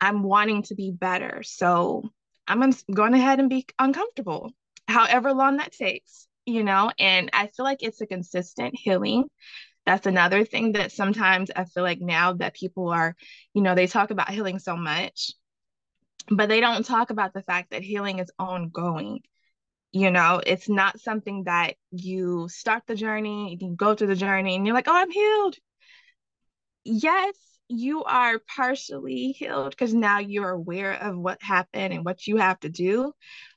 [0.00, 1.42] I'm wanting to be better.
[1.42, 2.02] So
[2.46, 4.52] I'm going to go ahead and be uncomfortable,
[4.88, 9.28] however long that takes, you know, and I feel like it's a consistent healing
[9.84, 13.16] that's another thing that sometimes I feel like now that people are,
[13.52, 15.32] you know, they talk about healing so much,
[16.30, 19.20] but they don't talk about the fact that healing is ongoing.
[19.90, 24.54] You know, it's not something that you start the journey, you go through the journey,
[24.54, 25.56] and you're like, oh, I'm healed.
[26.84, 27.34] Yes,
[27.68, 32.58] you are partially healed because now you're aware of what happened and what you have
[32.60, 33.12] to do,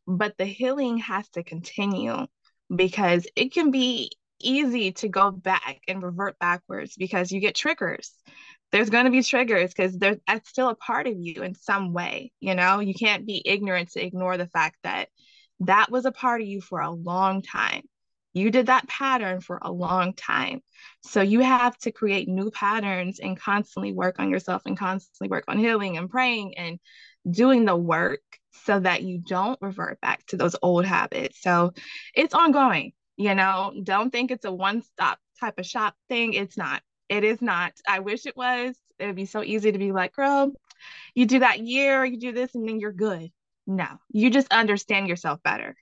[0.07, 2.27] but the healing has to continue
[2.73, 8.13] because it can be easy to go back and revert backwards because you get triggers.
[8.71, 11.93] There's going to be triggers because there's that's still a part of you in some
[11.93, 12.31] way.
[12.39, 15.09] You know, you can't be ignorant to ignore the fact that
[15.61, 17.83] that was a part of you for a long time.
[18.33, 20.59] You did that pattern for a long time.
[21.03, 25.45] So you have to create new patterns and constantly work on yourself and constantly work
[25.47, 26.77] on healing and praying and
[27.29, 28.19] doing the work
[28.63, 31.41] so that you don't revert back to those old habits.
[31.41, 31.73] So
[32.13, 32.93] it's ongoing.
[33.17, 36.33] You know, don't think it's a one stop type of shop thing.
[36.33, 36.81] It's not.
[37.07, 37.73] It is not.
[37.87, 38.75] I wish it was.
[38.99, 40.51] It would be so easy to be like, girl,
[41.13, 43.31] you do that year, you do this, and then you're good.
[43.67, 45.75] No, you just understand yourself better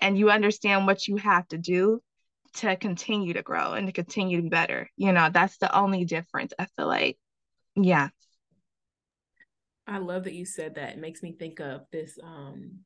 [0.00, 2.00] and you understand what you have to do
[2.54, 4.90] to continue to grow and to continue to be better.
[4.96, 6.52] You know, that's the only difference.
[6.58, 7.18] I feel like,
[7.76, 8.08] yeah.
[9.86, 10.92] I love that you said that.
[10.92, 12.80] It makes me think of this um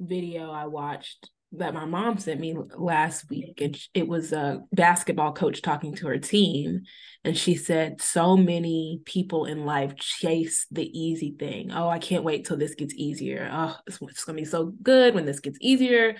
[0.00, 3.60] video I watched that my mom sent me last week.
[3.60, 6.82] And it was a basketball coach talking to her team
[7.24, 11.70] and she said so many people in life chase the easy thing.
[11.70, 13.50] Oh i can't wait till this gets easier.
[13.52, 16.16] Oh it's, it's going to be so good when this gets easier.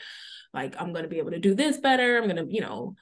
[0.53, 2.18] Like i'm going to be able to do this better.
[2.18, 2.94] I'm going to you know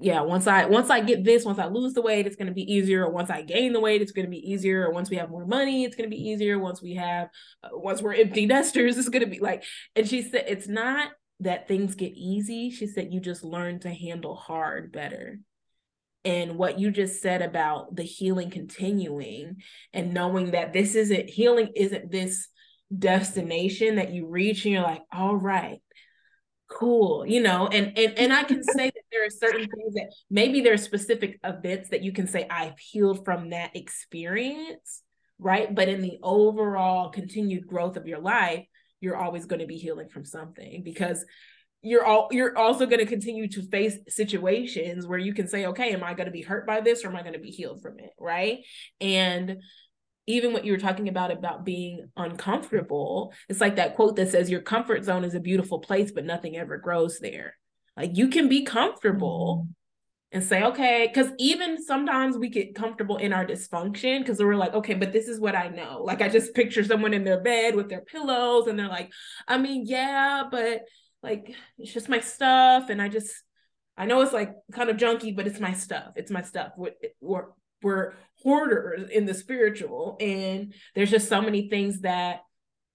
[0.00, 2.54] yeah once i once i get this once i lose the weight it's going to
[2.54, 5.10] be easier or once i gain the weight it's going to be easier or once
[5.10, 7.28] we have more money it's going to be easier once we have
[7.62, 9.62] uh, once we're empty nesters it's going to be like
[9.94, 12.70] and she said it's not that things get easy.
[12.70, 15.40] She said you just learn to handle hard better.
[16.24, 19.56] And what you just said about the healing continuing
[19.94, 22.48] and knowing that this isn't healing, isn't this
[22.96, 25.80] destination that you reach and you're like, all right,
[26.70, 30.60] cool you know and and and i can say there are certain things that maybe
[30.60, 35.02] there are specific events that you can say i've healed from that experience
[35.40, 35.74] right?
[35.74, 38.64] But in the overall continued growth of your life
[39.00, 41.24] you're always going to be healing from something because
[41.80, 45.94] you're all you're also going to continue to face situations where you can say okay
[45.94, 47.80] am i going to be hurt by this or am i going to be healed
[47.80, 48.58] from it right?
[49.00, 49.56] And
[50.26, 54.50] even what you were talking about about being uncomfortable it's like that quote that says
[54.50, 57.54] your comfort zone is a beautiful place but nothing ever grows there
[58.00, 59.72] like you can be comfortable mm-hmm.
[60.32, 64.74] and say okay because even sometimes we get comfortable in our dysfunction because we're like
[64.74, 67.74] okay but this is what i know like i just picture someone in their bed
[67.74, 69.10] with their pillows and they're like
[69.48, 70.82] i mean yeah but
[71.22, 73.32] like it's just my stuff and i just
[74.00, 76.12] I know it's like kind of junky, but it's my stuff.
[76.16, 76.72] It's my stuff.
[76.74, 77.44] We're, we're,
[77.82, 80.16] we're hoarders in the spiritual.
[80.18, 82.40] And there's just so many things that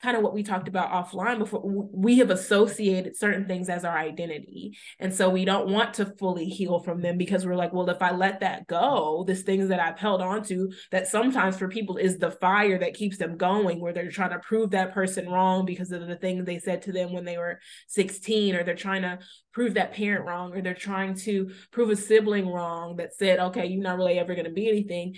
[0.01, 3.97] kind of what we talked about offline before we have associated certain things as our
[3.97, 4.77] identity.
[4.99, 8.01] And so we don't want to fully heal from them because we're like well if
[8.01, 11.97] i let that go this things that i've held on to that sometimes for people
[11.97, 15.65] is the fire that keeps them going where they're trying to prove that person wrong
[15.65, 19.01] because of the things they said to them when they were 16 or they're trying
[19.01, 19.19] to
[19.53, 23.65] prove that parent wrong or they're trying to prove a sibling wrong that said okay
[23.65, 25.15] you're not really ever going to be anything.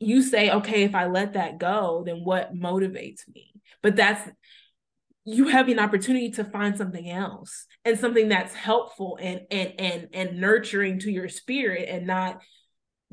[0.00, 3.51] You say okay if i let that go then what motivates me
[3.82, 4.28] but that's
[5.24, 10.08] you have an opportunity to find something else and something that's helpful and and and
[10.12, 12.40] and nurturing to your spirit and not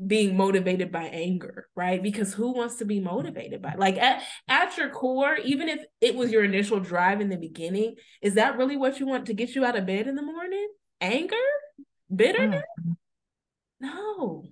[0.04, 2.02] being motivated by anger right?
[2.02, 6.14] Because who wants to be motivated by like at, at your core even if it
[6.14, 9.54] was your initial drive in the beginning is that really what you want to get
[9.54, 10.68] you out of bed in the morning?
[11.00, 11.36] Anger?
[12.14, 12.64] Bitterness?
[12.84, 12.96] Mm.
[13.80, 14.44] no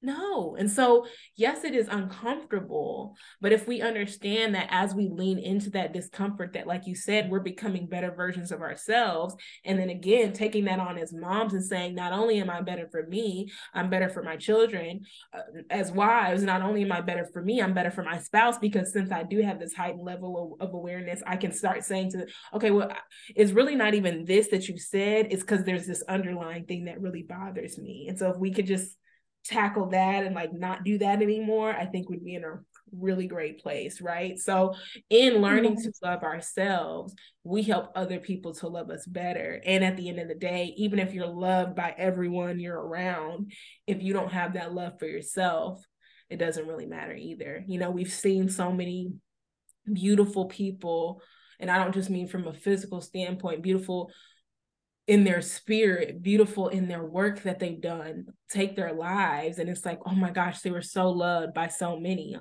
[0.00, 0.54] no.
[0.56, 3.16] And so, yes, it is uncomfortable.
[3.40, 7.28] But if we understand that as we lean into that discomfort, that, like you said,
[7.28, 9.34] we're becoming better versions of ourselves.
[9.64, 12.88] And then again, taking that on as moms and saying, not only am I better
[12.92, 15.00] for me, I'm better for my children.
[15.34, 18.58] Uh, as wives, not only am I better for me, I'm better for my spouse.
[18.58, 22.12] Because since I do have this heightened level of, of awareness, I can start saying
[22.12, 22.92] to, okay, well,
[23.34, 25.26] it's really not even this that you said.
[25.30, 28.06] It's because there's this underlying thing that really bothers me.
[28.08, 28.96] And so if we could just,
[29.48, 32.58] tackle that and like not do that anymore, I think we'd be in a
[32.92, 34.38] really great place, right?
[34.38, 34.74] So,
[35.10, 35.90] in learning mm-hmm.
[35.90, 39.60] to love ourselves, we help other people to love us better.
[39.64, 43.52] And at the end of the day, even if you're loved by everyone you're around,
[43.86, 45.82] if you don't have that love for yourself,
[46.30, 47.64] it doesn't really matter either.
[47.66, 49.12] You know, we've seen so many
[49.90, 51.22] beautiful people,
[51.58, 54.10] and I don't just mean from a physical standpoint, beautiful
[55.08, 59.58] in their spirit, beautiful in their work that they've done, take their lives.
[59.58, 62.36] And it's like, oh my gosh, they were so loved by so many,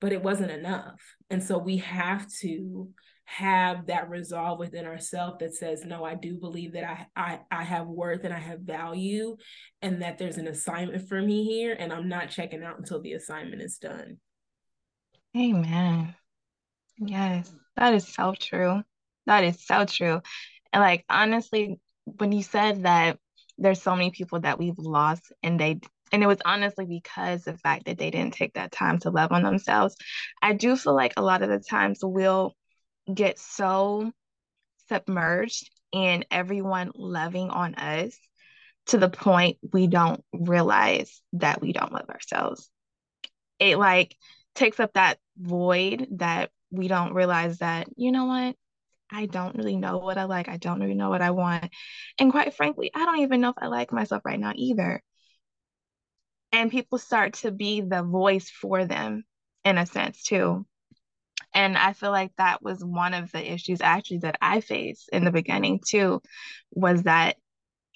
[0.00, 1.00] but it wasn't enough.
[1.30, 2.88] And so we have to
[3.24, 7.62] have that resolve within ourselves that says, no, I do believe that I, I I
[7.62, 9.36] have worth and I have value
[9.80, 11.76] and that there's an assignment for me here.
[11.78, 14.18] And I'm not checking out until the assignment is done.
[15.36, 16.14] Amen.
[16.98, 18.82] Yes, that is so true.
[19.26, 20.20] That is so true.
[20.72, 23.18] And like honestly, when you said that
[23.58, 25.80] there's so many people that we've lost and they
[26.12, 29.32] and it was honestly because the fact that they didn't take that time to love
[29.32, 29.96] on themselves.
[30.40, 32.54] I do feel like a lot of the times we'll
[33.12, 34.12] get so
[34.88, 38.16] submerged in everyone loving on us
[38.86, 42.70] to the point we don't realize that we don't love ourselves.
[43.58, 44.16] It like
[44.54, 48.54] takes up that void that we don't realize that, you know what?
[49.10, 50.48] I don't really know what I like.
[50.48, 51.70] I don't really know what I want.
[52.18, 55.02] And quite frankly, I don't even know if I like myself right now either.
[56.52, 59.24] And people start to be the voice for them
[59.64, 60.66] in a sense too.
[61.54, 65.24] And I feel like that was one of the issues actually that I faced in
[65.24, 66.20] the beginning too,
[66.70, 67.36] was that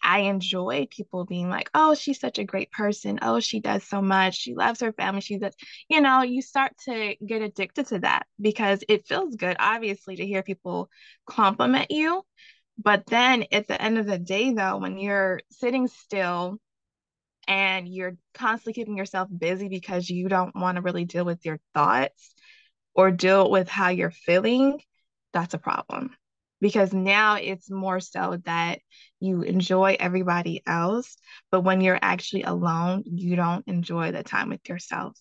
[0.03, 3.19] I enjoy people being like, oh, she's such a great person.
[3.23, 4.37] Oh, she does so much.
[4.37, 5.21] She loves her family.
[5.21, 5.55] She does,
[5.89, 10.27] you know, you start to get addicted to that because it feels good, obviously, to
[10.27, 10.91] hear people
[11.27, 12.23] compliment you.
[12.79, 16.59] But then at the end of the day, though, when you're sitting still
[17.47, 21.61] and you're constantly keeping yourself busy because you don't want to really deal with your
[21.75, 22.35] thoughts
[22.95, 24.81] or deal with how you're feeling,
[25.33, 26.11] that's a problem
[26.61, 28.81] because now it's more so that
[29.21, 31.17] you enjoy everybody else,
[31.51, 35.17] but when you're actually alone, you don't enjoy the time with yourself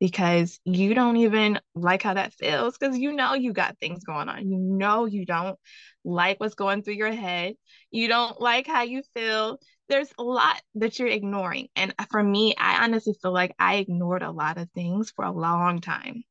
[0.00, 4.28] because you don't even like how that feels because you know you got things going
[4.28, 4.50] on.
[4.50, 5.58] You know you don't
[6.04, 7.54] like what's going through your head.
[7.90, 9.58] You don't like how you feel.
[9.88, 11.68] There's a lot that you're ignoring.
[11.76, 15.32] And for me, I honestly feel like I ignored a lot of things for a
[15.32, 16.24] long time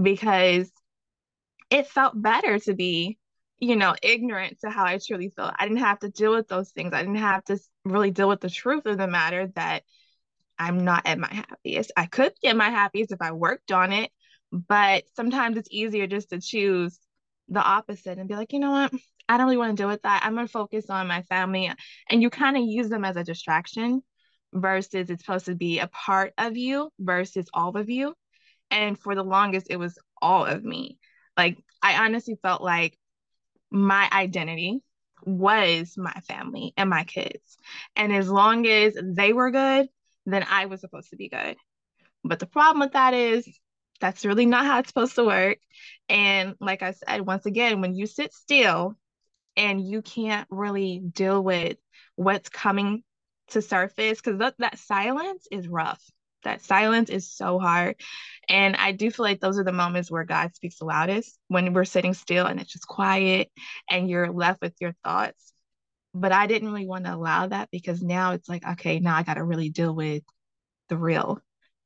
[0.00, 0.70] because
[1.70, 3.18] it felt better to be
[3.60, 5.54] you know, ignorant to how I truly felt.
[5.58, 6.92] I didn't have to deal with those things.
[6.92, 9.82] I didn't have to really deal with the truth of the matter that
[10.58, 11.92] I'm not at my happiest.
[11.96, 14.10] I could get my happiest if I worked on it,
[14.52, 16.98] but sometimes it's easier just to choose
[17.48, 18.92] the opposite and be like, you know what?
[19.28, 20.22] I don't really want to deal with that.
[20.24, 21.70] I'm going to focus on my family.
[22.08, 24.02] And you kind of use them as a distraction
[24.52, 28.14] versus it's supposed to be a part of you versus all of you.
[28.70, 30.98] And for the longest, it was all of me.
[31.36, 32.98] Like, I honestly felt like
[33.70, 34.80] my identity
[35.24, 37.58] was my family and my kids.
[37.96, 39.88] And as long as they were good,
[40.26, 41.56] then I was supposed to be good.
[42.24, 43.48] But the problem with that is
[44.00, 45.58] that's really not how it's supposed to work.
[46.08, 48.96] And like I said, once again, when you sit still
[49.56, 51.78] and you can't really deal with
[52.14, 53.02] what's coming
[53.48, 56.02] to surface, because that, that silence is rough.
[56.48, 57.96] That silence is so hard.
[58.48, 61.74] And I do feel like those are the moments where God speaks the loudest when
[61.74, 63.50] we're sitting still and it's just quiet
[63.90, 65.52] and you're left with your thoughts.
[66.14, 69.24] But I didn't really want to allow that because now it's like, okay, now I
[69.24, 70.22] got to really deal with
[70.88, 71.38] the real,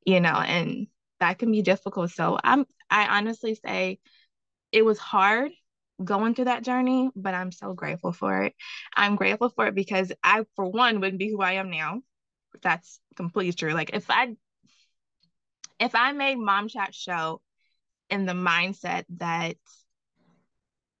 [0.05, 0.87] you know, and
[1.19, 2.11] that can be difficult.
[2.11, 3.99] So I'm, I honestly say
[4.71, 5.51] it was hard
[6.01, 8.53] going through that journey, but I'm so grateful for it.
[8.95, 11.99] I'm grateful for it because I, for one, wouldn't be who I am now.
[12.61, 13.73] That's completely true.
[13.73, 14.35] Like if I
[15.83, 17.41] if I made Mom Chat Show
[18.09, 19.55] in the mindset that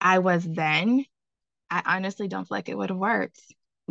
[0.01, 1.05] I was then,
[1.69, 3.39] I honestly don't feel like it would have worked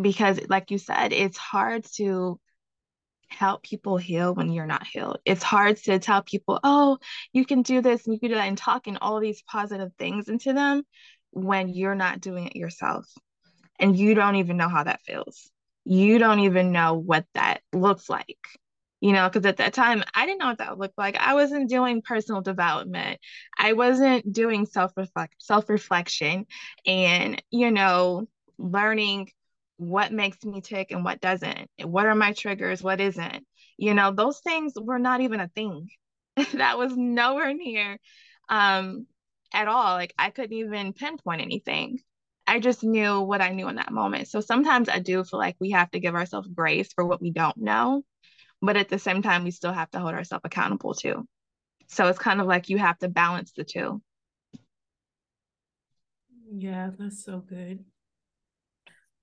[0.00, 2.38] because, like you said, it's hard to
[3.28, 5.18] help people heal when you're not healed.
[5.24, 6.98] It's hard to tell people, oh,
[7.32, 10.28] you can do this and you can do that and talking all these positive things
[10.28, 10.82] into them
[11.30, 13.06] when you're not doing it yourself.
[13.80, 15.50] And you don't even know how that feels.
[15.86, 18.36] You don't even know what that looks like
[19.02, 21.16] you know, because at that time I didn't know what that looked like.
[21.16, 23.18] I wasn't doing personal development.
[23.58, 26.46] I wasn't doing self reflect self reflection,
[26.86, 28.28] and you know,
[28.58, 29.30] learning
[29.76, 31.68] what makes me tick and what doesn't.
[31.82, 32.80] What are my triggers?
[32.80, 33.44] What isn't?
[33.76, 35.88] You know, those things were not even a thing.
[36.54, 37.98] that was nowhere near
[38.48, 39.06] um
[39.52, 39.94] at all.
[39.94, 41.98] Like I couldn't even pinpoint anything.
[42.46, 44.28] I just knew what I knew in that moment.
[44.28, 47.32] So sometimes I do feel like we have to give ourselves grace for what we
[47.32, 48.04] don't know
[48.62, 51.26] but at the same time we still have to hold ourselves accountable too.
[51.88, 54.00] So it's kind of like you have to balance the two.
[56.50, 57.84] Yeah that's so good.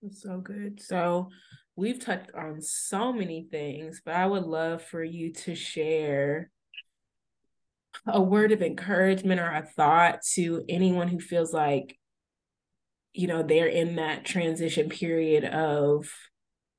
[0.01, 0.81] That's so good.
[0.81, 1.29] So
[1.79, 6.51] we've touched on so many things but i would love for you to share
[8.05, 11.97] a word of encouragement or a thought to anyone who feels like
[13.13, 16.09] you know they're in that transition period of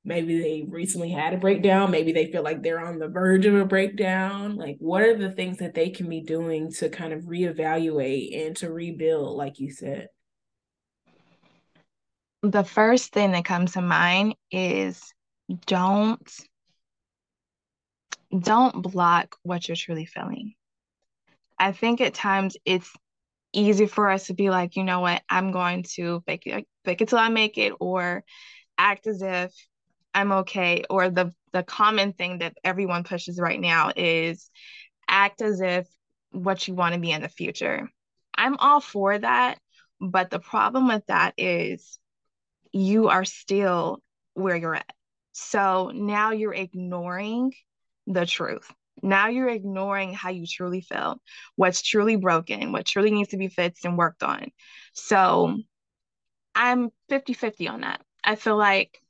[0.03, 1.91] maybe they recently had a breakdown.
[1.91, 4.55] Maybe they feel like they're on the verge of a breakdown.
[4.55, 8.55] Like what are the things that they can be doing to kind of reevaluate and
[8.57, 10.07] to rebuild like you said?
[12.43, 15.13] The first thing that comes to mind is
[15.67, 16.27] don't
[18.37, 20.53] don't block what you're truly feeling.
[21.59, 22.89] I think at times it's
[23.53, 25.21] easy for us to be like you know what?
[25.29, 28.23] I'm going to fake it fake it till i make it or
[28.79, 29.53] act as if
[30.13, 34.49] I'm okay or the the common thing that everyone pushes right now is
[35.07, 35.87] act as if
[36.31, 37.89] what you want to be in the future.
[38.37, 39.59] I'm all for that,
[39.99, 41.99] but the problem with that is
[42.71, 44.01] you are still
[44.33, 44.93] where you're at.
[45.33, 47.53] So now you're ignoring
[48.07, 48.71] the truth.
[49.03, 51.21] Now you're ignoring how you truly feel,
[51.55, 54.51] what's truly broken, what truly needs to be fixed and worked on.
[54.93, 55.57] So
[56.53, 58.01] I'm 50 50 on that.
[58.23, 59.01] I feel like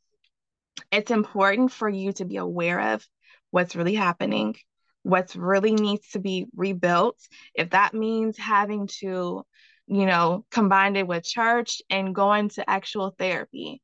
[0.91, 3.05] it's important for you to be aware of
[3.49, 4.55] what's really happening,
[5.03, 7.17] what's really needs to be rebuilt.
[7.53, 9.43] If that means having to,
[9.87, 13.81] you know, combine it with church and going to actual therapy,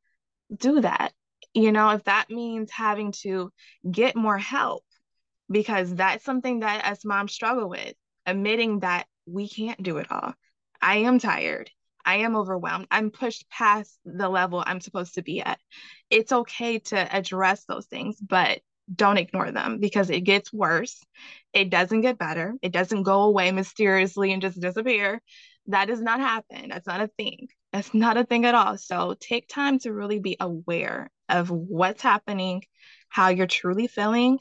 [0.55, 1.11] do that.
[1.53, 3.51] You know, if that means having to
[3.89, 4.83] get more help,
[5.49, 7.93] because that's something that us moms struggle with,
[8.25, 10.33] admitting that we can't do it all.
[10.81, 11.69] I am tired.
[12.07, 12.87] I am overwhelmed.
[12.89, 15.59] I'm pushed past the level I'm supposed to be at.
[16.09, 18.61] It's okay to address those things, but
[18.95, 21.03] don't ignore them because it gets worse.
[21.51, 22.53] It doesn't get better.
[22.61, 25.21] It doesn't go away mysteriously and just disappear.
[25.65, 26.69] That does not happen.
[26.69, 27.49] That's not a thing.
[27.73, 28.77] That's not a thing at all.
[28.77, 32.63] So take time to really be aware of what's happening,
[33.09, 34.39] how you're truly feeling,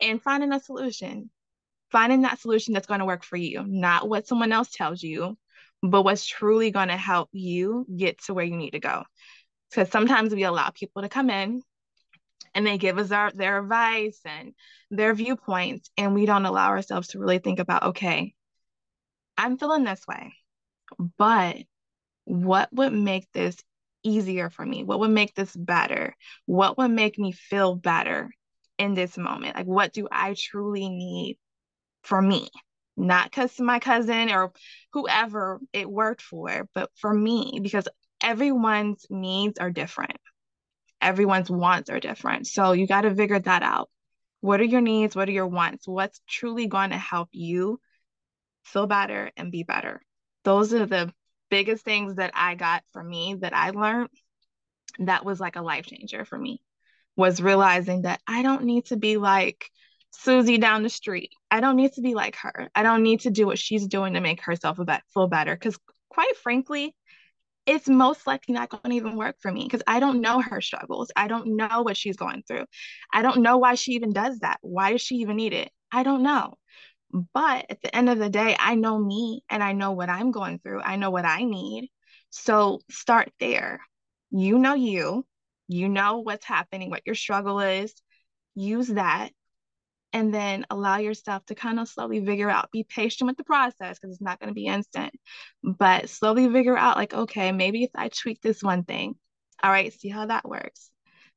[0.00, 1.30] and finding a solution.
[1.92, 5.38] Finding that solution that's going to work for you, not what someone else tells you,
[5.90, 9.02] but what's truly going to help you get to where you need to go.
[9.70, 11.62] Because sometimes we allow people to come in
[12.54, 14.54] and they give us our, their advice and
[14.90, 18.32] their viewpoints, and we don't allow ourselves to really think about, okay,
[19.36, 20.32] I'm feeling this way,
[21.18, 21.56] but
[22.24, 23.56] what would make this
[24.04, 24.84] easier for me?
[24.84, 26.14] What would make this better?
[26.46, 28.30] What would make me feel better
[28.78, 29.56] in this moment?
[29.56, 31.38] Like, what do I truly need
[32.02, 32.48] for me?
[32.96, 34.52] Not because my cousin or
[34.92, 37.88] whoever it worked for, but for me, because
[38.20, 40.18] everyone's needs are different.
[41.00, 42.46] Everyone's wants are different.
[42.46, 43.90] So you got to figure that out.
[44.40, 45.16] What are your needs?
[45.16, 45.88] What are your wants?
[45.88, 47.80] What's truly going to help you
[48.64, 50.00] feel better, and be better.
[50.44, 51.12] Those are the
[51.50, 54.08] biggest things that I got for me that I learned.
[55.00, 56.62] That was like a life changer for me,
[57.16, 59.70] was realizing that I don't need to be like
[60.16, 61.32] Susie down the street.
[61.50, 62.68] I don't need to be like her.
[62.74, 65.54] I don't need to do what she's doing to make herself a bit, feel better.
[65.54, 66.94] Because quite frankly,
[67.66, 70.60] it's most likely not going to even work for me because I don't know her
[70.60, 71.10] struggles.
[71.16, 72.66] I don't know what she's going through.
[73.12, 74.58] I don't know why she even does that.
[74.60, 75.70] Why does she even need it?
[75.90, 76.54] I don't know.
[77.32, 80.30] But at the end of the day, I know me and I know what I'm
[80.30, 80.82] going through.
[80.82, 81.90] I know what I need.
[82.30, 83.80] So start there.
[84.30, 85.24] You know you,
[85.68, 87.94] you know what's happening, what your struggle is.
[88.54, 89.30] Use that
[90.14, 93.98] and then allow yourself to kind of slowly figure out be patient with the process
[93.98, 95.12] because it's not going to be instant
[95.62, 99.14] but slowly figure out like okay maybe if i tweak this one thing
[99.62, 100.90] all right see how that works.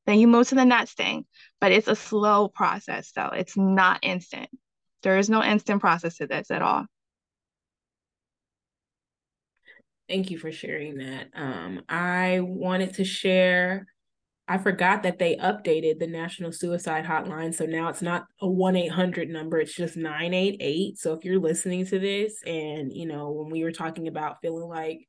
[0.06, 1.26] Then you move to the next thing
[1.60, 4.50] but it's a slow process so it's not instant.
[5.04, 6.86] There is no instant process to this at all.
[10.10, 11.28] Thank you for sharing that.
[11.34, 13.88] Um, i wanted to share
[14.48, 17.54] I forgot that they updated the National Suicide Hotline.
[17.54, 20.98] So now it's not a 1 800 number, it's just 988.
[20.98, 24.70] So if you're listening to this and, you know, when we were talking about feeling
[24.70, 25.08] like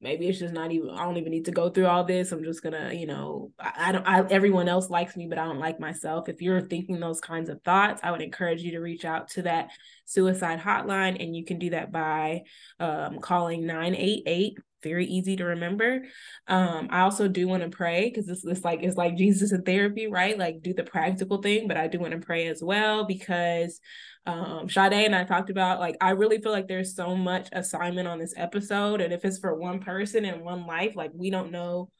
[0.00, 2.44] maybe it's just not even i don't even need to go through all this i'm
[2.44, 5.58] just gonna you know i, I don't I, everyone else likes me but i don't
[5.58, 9.04] like myself if you're thinking those kinds of thoughts i would encourage you to reach
[9.04, 9.70] out to that
[10.04, 12.42] suicide hotline and you can do that by
[12.78, 16.02] um, calling 988 very easy to remember.
[16.46, 19.62] Um, I also do want to pray because this is like it's like Jesus in
[19.62, 20.38] therapy, right?
[20.38, 23.80] Like do the practical thing, but I do want to pray as well because
[24.26, 28.08] um Sade and I talked about like I really feel like there's so much assignment
[28.08, 31.52] on this episode and if it's for one person in one life like we don't
[31.52, 31.90] know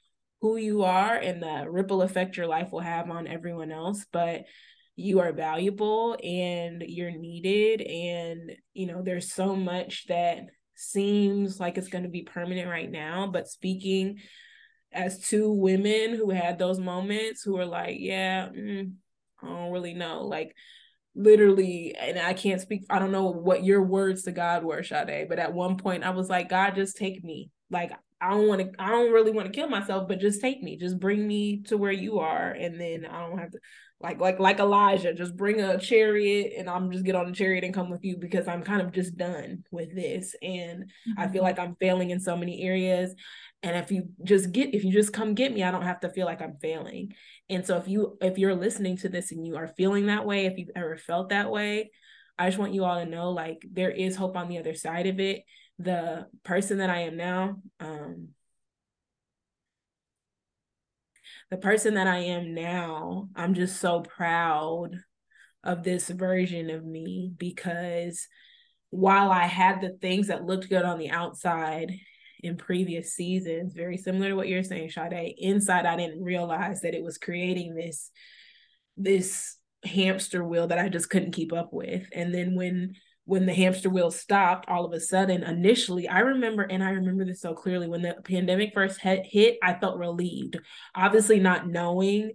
[0.41, 4.45] who you are and the ripple effect your life will have on everyone else but
[4.97, 10.39] you are valuable and you're needed and you know there's so much that
[10.76, 14.18] seems like it's going to be permanent right now but speaking
[14.92, 18.92] as two women who had those moments who are like yeah mm,
[19.42, 20.54] I don't really know like
[21.16, 25.28] literally, and I can't speak, I don't know what your words to God were, Sade,
[25.28, 27.50] but at one point I was like, God, just take me.
[27.70, 30.62] Like, I don't want to, I don't really want to kill myself, but just take
[30.62, 32.50] me, just bring me to where you are.
[32.50, 33.58] And then I don't have to,
[34.01, 37.64] like, like, like Elijah, just bring a chariot and I'm just get on the chariot
[37.64, 40.34] and come with you because I'm kind of just done with this.
[40.42, 41.12] And mm-hmm.
[41.18, 41.44] I feel mm-hmm.
[41.44, 43.14] like I'm failing in so many areas.
[43.62, 46.11] And if you just get, if you just come get me, I don't have to
[46.11, 47.14] feel like I'm failing.
[47.49, 50.44] And so if you if you're listening to this and you are feeling that way,
[50.47, 51.90] if you've ever felt that way,
[52.38, 55.07] I just want you all to know like there is hope on the other side
[55.07, 55.42] of it.
[55.78, 58.28] The person that I am now, um
[61.51, 64.90] the person that I am now, I'm just so proud
[65.62, 68.26] of this version of me because
[68.90, 71.92] while I had the things that looked good on the outside
[72.42, 75.34] in previous seasons, very similar to what you're saying, Sade.
[75.38, 78.11] Inside, I didn't realize that it was creating this
[78.97, 82.07] this hamster wheel that I just couldn't keep up with.
[82.12, 82.94] And then when
[83.26, 87.24] when the hamster wheel stopped, all of a sudden, initially, I remember, and I remember
[87.24, 90.58] this so clearly, when the pandemic first hit, I felt relieved.
[90.94, 92.32] Obviously, not knowing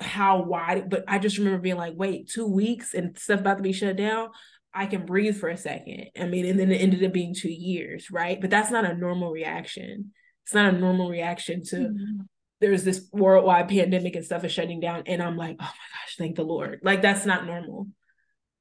[0.00, 3.62] how wide, but I just remember being like, wait, two weeks and stuff about to
[3.62, 4.30] be shut down.
[4.72, 6.06] I can breathe for a second.
[6.18, 8.40] I mean, and then it ended up being two years, right?
[8.40, 10.12] But that's not a normal reaction.
[10.44, 12.22] It's not a normal reaction to mm-hmm.
[12.60, 15.04] there's this worldwide pandemic and stuff is shutting down.
[15.06, 16.80] And I'm like, oh my gosh, thank the Lord.
[16.82, 17.88] Like that's not normal.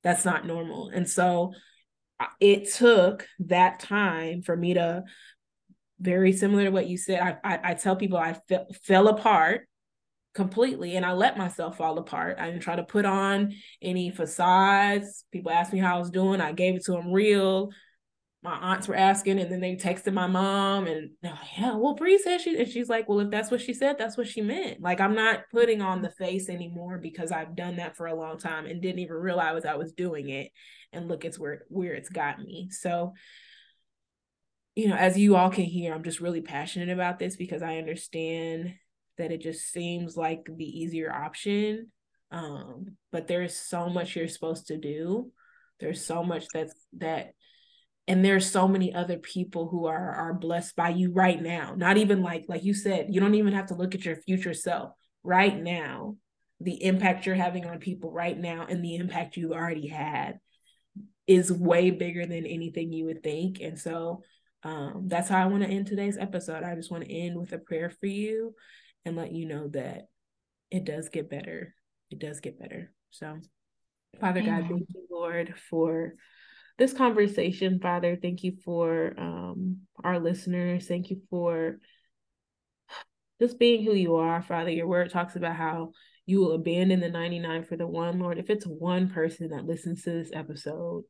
[0.03, 0.89] That's not normal.
[0.89, 1.53] And so
[2.19, 5.03] uh, it took that time for me to
[5.99, 7.19] very similar to what you said.
[7.19, 9.67] I I, I tell people I fe- fell apart
[10.33, 12.37] completely and I let myself fall apart.
[12.39, 15.25] I didn't try to put on any facades.
[15.31, 16.41] People asked me how I was doing.
[16.41, 17.69] I gave it to them real.
[18.43, 22.17] My aunts were asking and then they texted my mom and like, yeah, well, Bree
[22.17, 24.81] said she and she's like, well, if that's what she said, that's what she meant.
[24.81, 28.37] Like I'm not putting on the face anymore because I've done that for a long
[28.37, 30.51] time and didn't even realize I was doing it.
[30.91, 32.69] And look, it's where where it's got me.
[32.71, 33.13] So
[34.75, 37.77] you know, as you all can hear, I'm just really passionate about this because I
[37.77, 38.73] understand
[39.17, 41.91] that it just seems like the easier option.
[42.31, 45.31] Um, but there's so much you're supposed to do.
[45.79, 47.33] There's so much that's that
[48.07, 51.73] and there's so many other people who are are blessed by you right now.
[51.75, 54.53] Not even like like you said, you don't even have to look at your future
[54.53, 54.91] self
[55.23, 56.17] right now.
[56.59, 60.39] The impact you're having on people right now and the impact you've already had
[61.27, 63.59] is way bigger than anything you would think.
[63.61, 64.23] And so
[64.63, 66.63] um, that's how I want to end today's episode.
[66.63, 68.55] I just want to end with a prayer for you
[69.05, 70.07] and let you know that
[70.71, 71.75] it does get better.
[72.11, 72.91] It does get better.
[73.11, 73.39] So,
[74.19, 74.61] Father Amen.
[74.61, 76.13] God, thank you, Lord, for
[76.78, 78.17] this conversation, Father.
[78.21, 80.88] Thank you for um, our listeners.
[80.88, 81.80] Thank you for
[83.39, 84.69] just being who you are, Father.
[84.69, 85.91] Your word talks about how
[86.26, 88.38] you will abandon the 99 for the one, Lord.
[88.38, 91.03] If it's one person that listens to this episode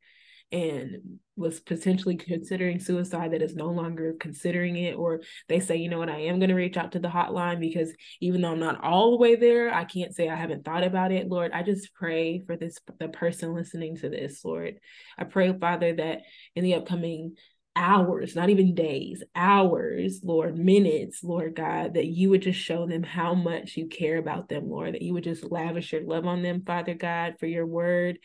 [0.52, 5.90] and was potentially considering suicide that is no longer considering it or they say you
[5.90, 6.10] know what?
[6.10, 7.92] I am going to reach out to the hotline because
[8.22, 11.12] even though i'm not all the way there i can't say i haven't thought about
[11.12, 11.28] it.
[11.28, 14.76] Lord i just pray for this the person listening to this lord.
[15.18, 16.22] I pray father that
[16.56, 17.36] in the upcoming
[17.76, 23.04] hours, not even days, hours, Lord, minutes, Lord God, that you would just show them
[23.04, 26.44] how much you care about them, Lord, that you would just lavish your love on
[26.44, 28.20] them, Father God, for your word.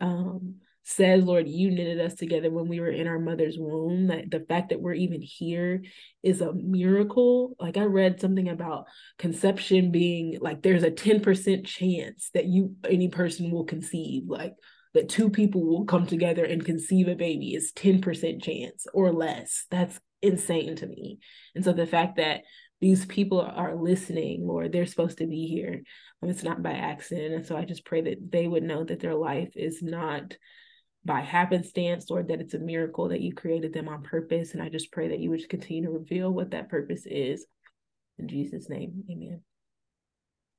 [0.00, 4.08] Um, says, Lord, you knitted us together when we were in our mother's womb.
[4.08, 5.82] That the fact that we're even here
[6.22, 7.54] is a miracle.
[7.60, 8.86] Like I read something about
[9.18, 14.24] conception being like there's a 10% chance that you any person will conceive.
[14.26, 14.54] Like
[14.94, 19.66] that two people will come together and conceive a baby is 10% chance or less.
[19.70, 21.18] That's insane to me.
[21.54, 22.42] And so the fact that
[22.80, 25.82] these people are listening, Lord, they're supposed to be here.
[26.20, 27.34] Um, it's not by accident.
[27.34, 30.36] And so I just pray that they would know that their life is not
[31.04, 34.52] by happenstance, Lord, that it's a miracle that you created them on purpose.
[34.52, 37.46] And I just pray that you would just continue to reveal what that purpose is.
[38.18, 39.40] In Jesus' name, amen.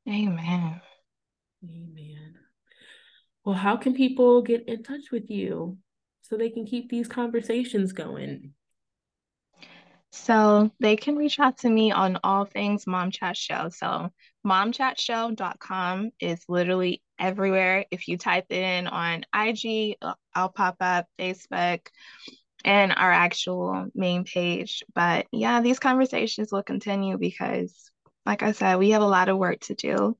[0.08, 0.82] Amen.
[1.64, 2.34] Amen.
[3.46, 5.78] Well, how can people get in touch with you
[6.22, 8.54] so they can keep these conversations going?
[10.12, 13.70] So they can reach out to me on all things Mom Chat Show.
[13.70, 14.12] So
[14.46, 17.86] momchatshow.com is literally everywhere.
[17.90, 19.96] If you type in on IG,
[20.36, 21.88] I'll pop up, Facebook,
[22.66, 24.84] and our actual main page.
[24.94, 27.90] But yeah, these conversations will continue because,
[28.26, 30.18] like I said, we have a lot of work to do.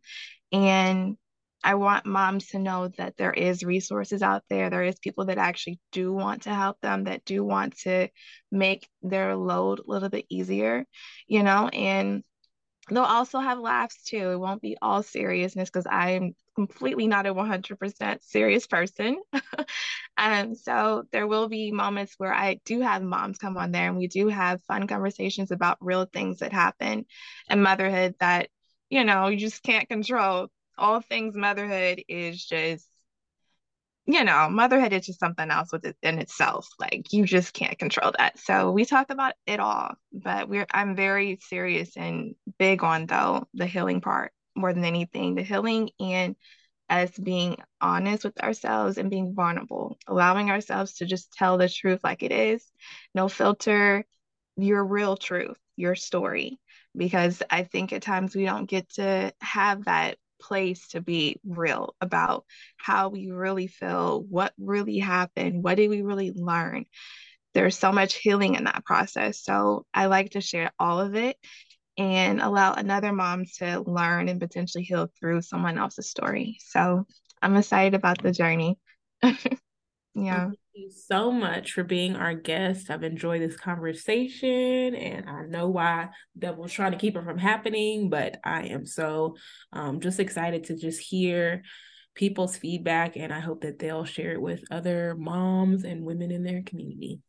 [0.54, 1.18] And
[1.62, 4.70] I want moms to know that there is resources out there.
[4.70, 8.08] There is people that actually do want to help them, that do want to
[8.50, 10.86] make their load a little bit easier,
[11.28, 12.24] you know, and
[12.90, 14.32] they'll also have laughs too.
[14.32, 19.22] It won't be all seriousness because I'm completely not a 100% serious person.
[20.18, 23.88] and um, so there will be moments where I do have moms come on there
[23.88, 27.06] and we do have fun conversations about real things that happen
[27.50, 28.50] and motherhood that,
[28.90, 32.88] you know, you just can't control all things motherhood is just
[34.06, 36.68] you know, motherhood is just something else within itself.
[36.80, 38.38] Like you just can't control that.
[38.38, 43.48] So we talk about it all, but we're I'm very serious and big on though
[43.54, 45.36] the healing part more than anything.
[45.36, 46.36] The healing and
[46.90, 52.02] us being honest with ourselves and being vulnerable, allowing ourselves to just tell the truth
[52.04, 52.64] like it is,
[53.16, 54.06] no filter,
[54.58, 56.60] your real truth, your story.
[56.96, 61.96] Because I think at times we don't get to have that place to be real
[62.02, 62.46] about
[62.78, 66.86] how we really feel, what really happened, what did we really learn.
[67.54, 69.42] There's so much healing in that process.
[69.42, 71.38] So I like to share all of it
[71.98, 76.58] and allow another mom to learn and potentially heal through someone else's story.
[76.60, 77.06] So
[77.42, 78.80] I'm excited about the journey.
[80.16, 80.46] yeah.
[80.46, 82.90] Thank you so much for being our guest.
[82.90, 88.10] I've enjoyed this conversation and I know why devil's trying to keep it from happening,
[88.10, 89.36] but I am so
[89.72, 91.64] um, just excited to just hear
[92.16, 96.44] people's feedback and I hope that they'll share it with other moms and women in
[96.44, 97.22] their community.